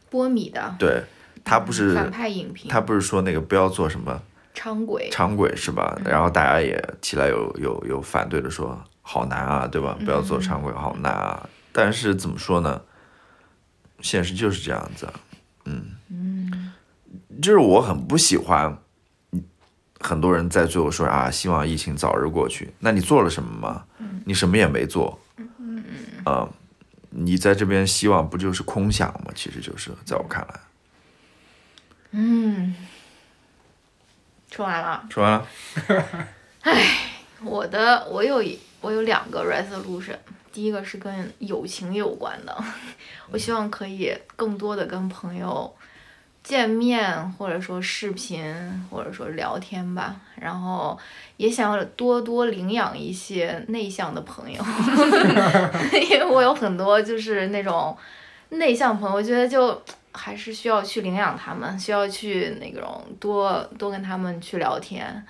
[0.10, 1.04] 波米的对，
[1.46, 4.20] 他不是反派影评，他不是说那个不要做什么
[4.56, 5.96] 长轨，长轨是吧？
[6.04, 9.96] 然后大家也起来有有有反对的说，好难啊，对吧？
[10.04, 11.48] 不要做常规，好难啊。
[11.72, 12.82] 但是怎么说呢？
[14.02, 15.14] 现实就是这样子啊，
[15.66, 16.74] 嗯，
[17.42, 18.78] 就是我很不喜欢，
[20.00, 22.74] 很多人在最后说啊，希望疫情早日过去。
[22.80, 23.86] 那你做了什么吗？
[24.26, 25.20] 你什么也没做。
[25.38, 26.50] 嗯
[27.16, 29.32] 你在这边希望不就是空想吗？
[29.36, 30.60] 其实就是在我看来。
[32.12, 32.76] 嗯，
[34.52, 35.06] 说完了。
[35.10, 35.48] 说完了。
[37.42, 40.18] 我的我有一我有两个 resolution，
[40.52, 42.64] 第一个是跟友情有关的，
[43.32, 45.74] 我希望可以更多的跟朋友
[46.44, 48.44] 见面，或者说视频，
[48.92, 50.18] 或者说聊天吧。
[50.36, 51.00] 然后
[51.38, 54.62] 也想要多多领养一些内向的朋友，
[56.12, 57.98] 因为我有很多就是那种
[58.50, 59.82] 内向朋友，我觉得就
[60.12, 65.26] 还是需要去领养他们，需要去那种多多跟他们去聊天。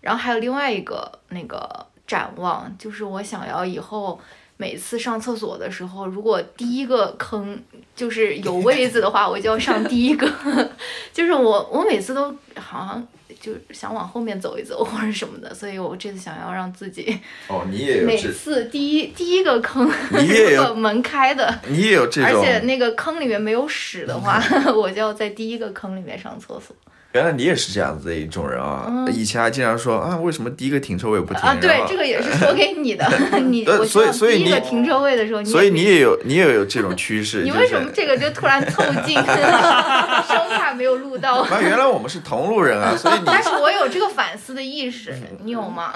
[0.00, 4.18] 然后还有另外一个那个展望，就是我想要以后
[4.56, 7.62] 每次上厕所的时候，如果第一个坑
[7.94, 10.26] 就是有位子的话，我就要上第一个。
[11.12, 13.06] 就是我我每次都好像
[13.38, 24.42] 就想往后面走一走或者什么的，所以我这次想要让自己哦，你也有每次第一第一个坑，你也有 如果门开的，你也有这种，而且那个坑里面没有屎的话，
[24.74, 26.74] 我就要在第一个坑里面上厕所。
[27.12, 29.06] 原来你也是这样子的一种人啊！
[29.10, 31.40] 以前还经常说啊，为什么第一个停车位不停？
[31.42, 33.08] 啊，对，这个也是说给你的。
[33.48, 37.42] 你呃我所以所以你第一个停车位的时候，你所以你也也有你也有这种趋势。
[37.44, 41.40] 你为什么这个就突然凑近， 生怕没有录到？
[41.40, 45.92] 啊，原来我们是同路人啊，所以你，但是我有这个反思的意识，你有吗？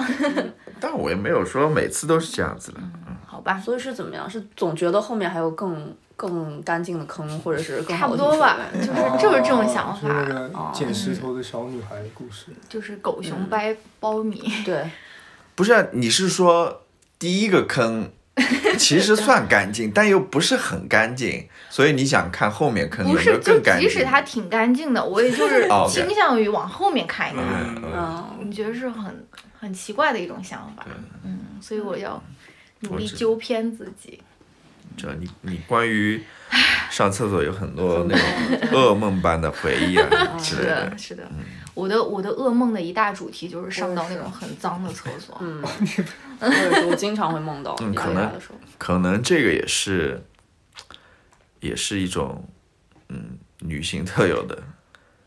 [0.80, 2.78] 但我也没有说每次都是这样子的。
[2.80, 2.90] 嗯
[3.26, 4.28] 好吧，所以是怎么样？
[4.28, 12.46] 是总觉得后面还有更更干净的坑，或者是更差好的不多吧，就是就是这种想法，个捡石头的小女孩的故事。
[12.68, 14.42] 就是狗熊掰苞米。
[14.64, 14.90] 对，
[15.54, 16.82] 不是啊，你是说
[17.18, 18.10] 第一个坑
[18.78, 23.88] 其实算干净，但又不是很干净，所以你想看后面坑有没不是，就有更干净？
[23.88, 27.44] 即使它挺干净的，我也就 是倾向于往后面看一看。
[27.44, 29.26] 嗯嗯嗯，你觉得是很
[29.58, 30.86] 很奇怪的一种想法，
[31.24, 32.22] 嗯，所以我要
[32.80, 34.20] 努力纠偏自己。
[34.96, 36.22] 这你你关于
[36.90, 40.08] 上厕所有很多那种噩梦般的回忆啊
[40.38, 41.22] 之类是的，是的，
[41.74, 45.36] 我的我的噩梦的一大主题就是上到那种很脏的厕所。
[45.40, 46.04] 嗯， 我也是，
[46.86, 48.30] 我经常会梦到嗯可能。
[48.78, 50.22] 可能这个也是，
[51.60, 52.46] 也是一种
[53.08, 54.62] 嗯女性特有的。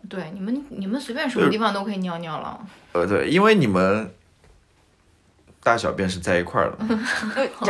[0.07, 2.59] 对，你们你们随便什么地方都可以尿尿了。
[2.91, 4.13] 呃，对，因为你们
[5.65, 6.77] 大小便是在一块儿的，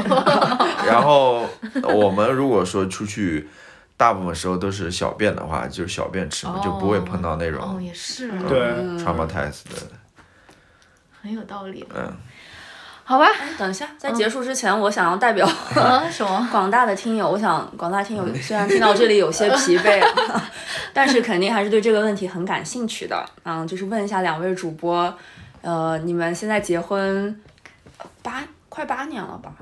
[0.86, 1.48] 然后
[1.82, 3.48] 我们如果说出去，
[3.96, 8.60] 大部分时候都是小便的话，就是小便池嘛，就不会碰到那哦，种也是，对
[9.02, 9.88] ，traumatized 的。
[11.22, 11.88] 很有道理。
[11.96, 12.12] 嗯，
[13.06, 13.28] 好吧，
[13.58, 16.46] 等一下，在结束之前，我想要代表啊，什么？
[16.52, 20.04] 广大的听友，我想广大听友虽然听到这里有些疲惫
[20.34, 20.52] 啊，
[20.92, 23.26] 但是肯定还是对这个问题很感兴趣的。
[23.44, 25.18] 嗯，就是问一下两位主播，
[25.62, 27.40] 呃，你们现在结婚
[28.22, 29.54] 八快八年了吧？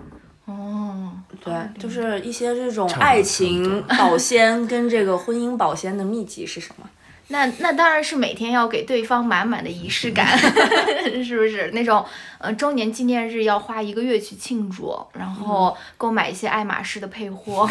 [0.46, 1.12] 哦，
[1.44, 6.90] 对，就是一些这种爱情 保鲜跟这个婚姻保鲜的秘籍是什么？
[7.30, 10.38] 那那当然是每天要给对方满满的仪式感，
[11.24, 11.72] 是不是？
[11.72, 12.06] 那种
[12.38, 17.68] 呃周年纪念日要花一个月去庆祝，然后购买一些爱马仕的配货，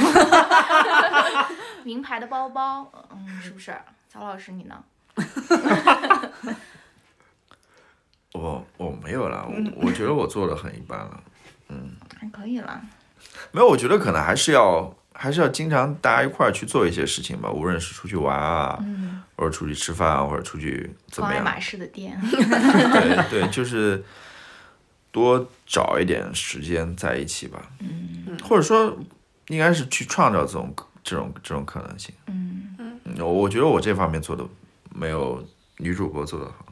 [1.84, 3.76] 名牌的包包，嗯，是不是？
[4.10, 4.82] 曹老师你呢？
[9.12, 11.20] 没有了， 我我觉得我做的很一般了。
[11.68, 12.80] 嗯还可以啦。
[13.50, 18.82] 没有，我觉得可能还是要还是要经常大家一块儿去做一些事情吧，无论是出去玩啊，
[19.36, 21.42] 或者出去吃饭啊，或者出去怎么样。
[21.42, 24.02] 逛爱马仕的店，对对， 就是
[25.10, 27.70] 多找一点时间在一起吧。
[27.80, 28.96] 嗯，或者说
[29.48, 32.14] 应该是去创造这种这种这种可能性。
[32.26, 34.44] 嗯，嗯，我我觉得我这方面做的
[34.94, 35.42] 没有
[35.78, 36.66] 女主播做的好，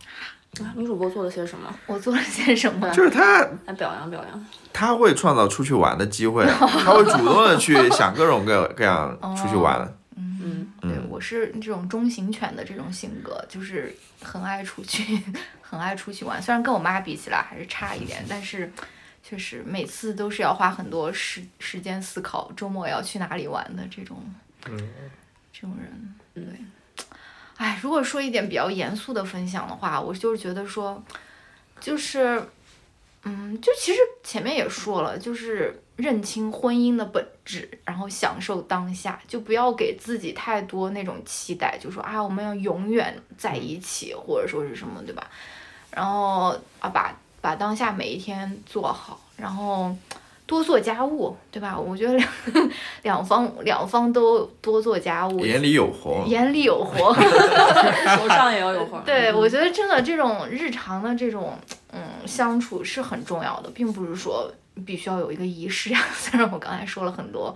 [0.58, 1.72] 啊女主播做了些什么？
[1.86, 2.90] 我做了些什么？
[2.90, 4.46] 就是她来表扬表扬。
[4.72, 9.80] 她会创造出去玩的机会，她会主动的去想各种各各样 出去玩。
[10.16, 15.20] 嗯，对，我是这种中型犬的这种性格，就是很爱出去，
[15.62, 16.42] 很爱出去玩。
[16.42, 18.70] 虽然跟我妈比起来还是差一点，但是
[19.22, 24.16] 确实每次都是要花很多时时间思考周末要去哪里玩的这种
[24.66, 24.76] 嗯，
[25.52, 26.14] 这种人。
[26.34, 26.44] 对，
[27.60, 31.02] 哎，如果说一点比较严肃的分享的话，我就是觉得说，
[31.78, 32.42] 就是，
[33.24, 45.30] 嗯，就其实前面也说了，就是认清婚姻的本质，然后享受当下，就不要给自己太多那种期待，就说啊，我们要永远在一起，或者说是什么，对吧？
[45.90, 49.94] 然后啊，把把当下每一天做好，然后
[50.50, 51.78] 多做家务，对吧？
[51.78, 52.28] 我觉得两
[53.02, 56.24] 两方两方都多做家务，眼里有活。
[56.26, 57.14] 眼里有活。
[57.14, 58.98] 手上也要有活。
[59.06, 61.56] 对，我觉得真的这种日常的这种
[61.92, 64.52] 嗯相处是很重要的，并不是说
[64.84, 66.04] 必须要有一个仪式呀。
[66.12, 67.54] 虽然我刚才说了很多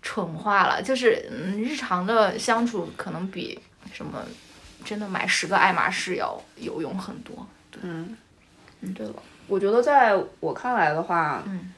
[0.00, 3.58] 蠢话了，就是嗯日常的相处可能比
[3.92, 4.22] 什么
[4.84, 7.44] 真的买十个爱马仕要有用很多。
[7.72, 8.16] 对，嗯，
[8.82, 9.14] 嗯，对了，
[9.48, 11.72] 我觉得在我看来的话，嗯，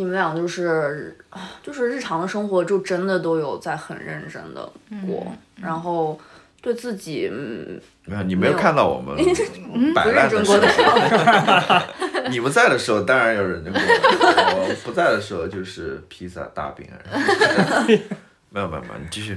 [0.00, 4.72] 你们俩就是啊就是日常的生活就真的都有在很认真的
[5.06, 6.18] 过，然后
[6.62, 9.14] 对自己嗯没有，你没有看到我们
[9.94, 10.96] 摆不认烂的时真过的时候，
[12.24, 12.28] 候。
[12.30, 16.86] 你们在的时候当然要认真过，我不在的时候就是披萨大饼。
[18.48, 19.36] 没有没有没有，你继续。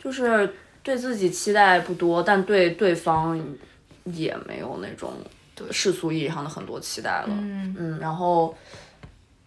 [0.00, 0.48] 就是
[0.84, 3.36] 对自己期待不多，但对对方
[4.04, 5.12] 也没有那种
[5.72, 7.28] 世俗意义上的很多期待了。
[7.30, 8.56] 嗯嗯，然后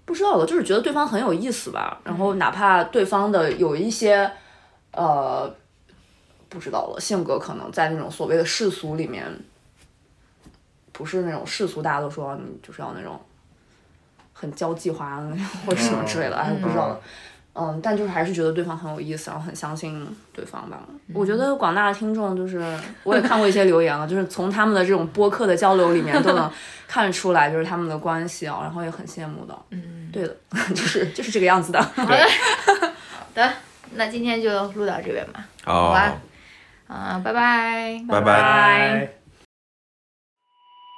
[0.06, 2.02] 不知道了，就是觉得对方很有意思吧。
[2.04, 4.30] 然后哪怕对方的有一些
[4.92, 5.54] 呃，
[6.50, 9.26] 不知道了，性格可能在那种所谓的世俗里面，
[10.92, 13.20] 不是那种世俗，大家都说你就是要那种
[14.34, 17.00] 很交际花的那种或者什么之类的，哎，不知道了。
[17.02, 17.08] 嗯，
[17.84, 20.80] 但就是还是觉得对方很有意思，然后很相信对方吧。
[21.14, 22.64] 我觉得广大的听众就是，
[23.04, 26.50] 我也看过一些留言了，就是从他们的这种播客的交流里面都能
[26.88, 29.58] 看出来，就是他们的关系啊，然后也很羡慕的。
[29.72, 30.36] 嗯，对的，
[30.74, 31.82] 就是就是这个样子的。
[31.82, 32.18] 好的，
[33.10, 33.54] 好的，
[33.96, 35.46] 那今天就录到这边吧。
[35.64, 36.14] 好吧
[36.88, 38.02] 啊，拜拜。
[38.08, 39.21] 拜拜。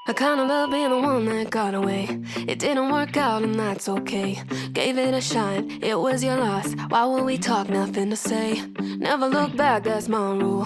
[0.06, 2.20] I kind of love being the one that got away.
[2.36, 4.44] It didn't work out, and that's okay.
[4.74, 6.74] Gave it a shot, it was your loss.
[6.90, 7.70] Why will we talk?
[7.70, 8.62] Nothing to say.
[8.82, 10.66] Never look back, that's my rule.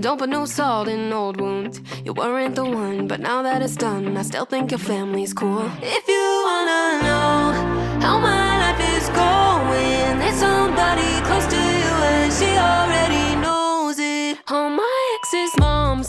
[0.00, 1.82] Don't put new salt in old wounds.
[2.02, 5.70] You weren't the one, but now that it's done, I still think your family's cool.
[5.82, 12.32] If you wanna know how my life is going, there's somebody close to you, and
[12.32, 14.38] she already knows it.
[14.48, 16.08] All my ex's moms,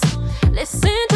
[0.54, 1.09] listen.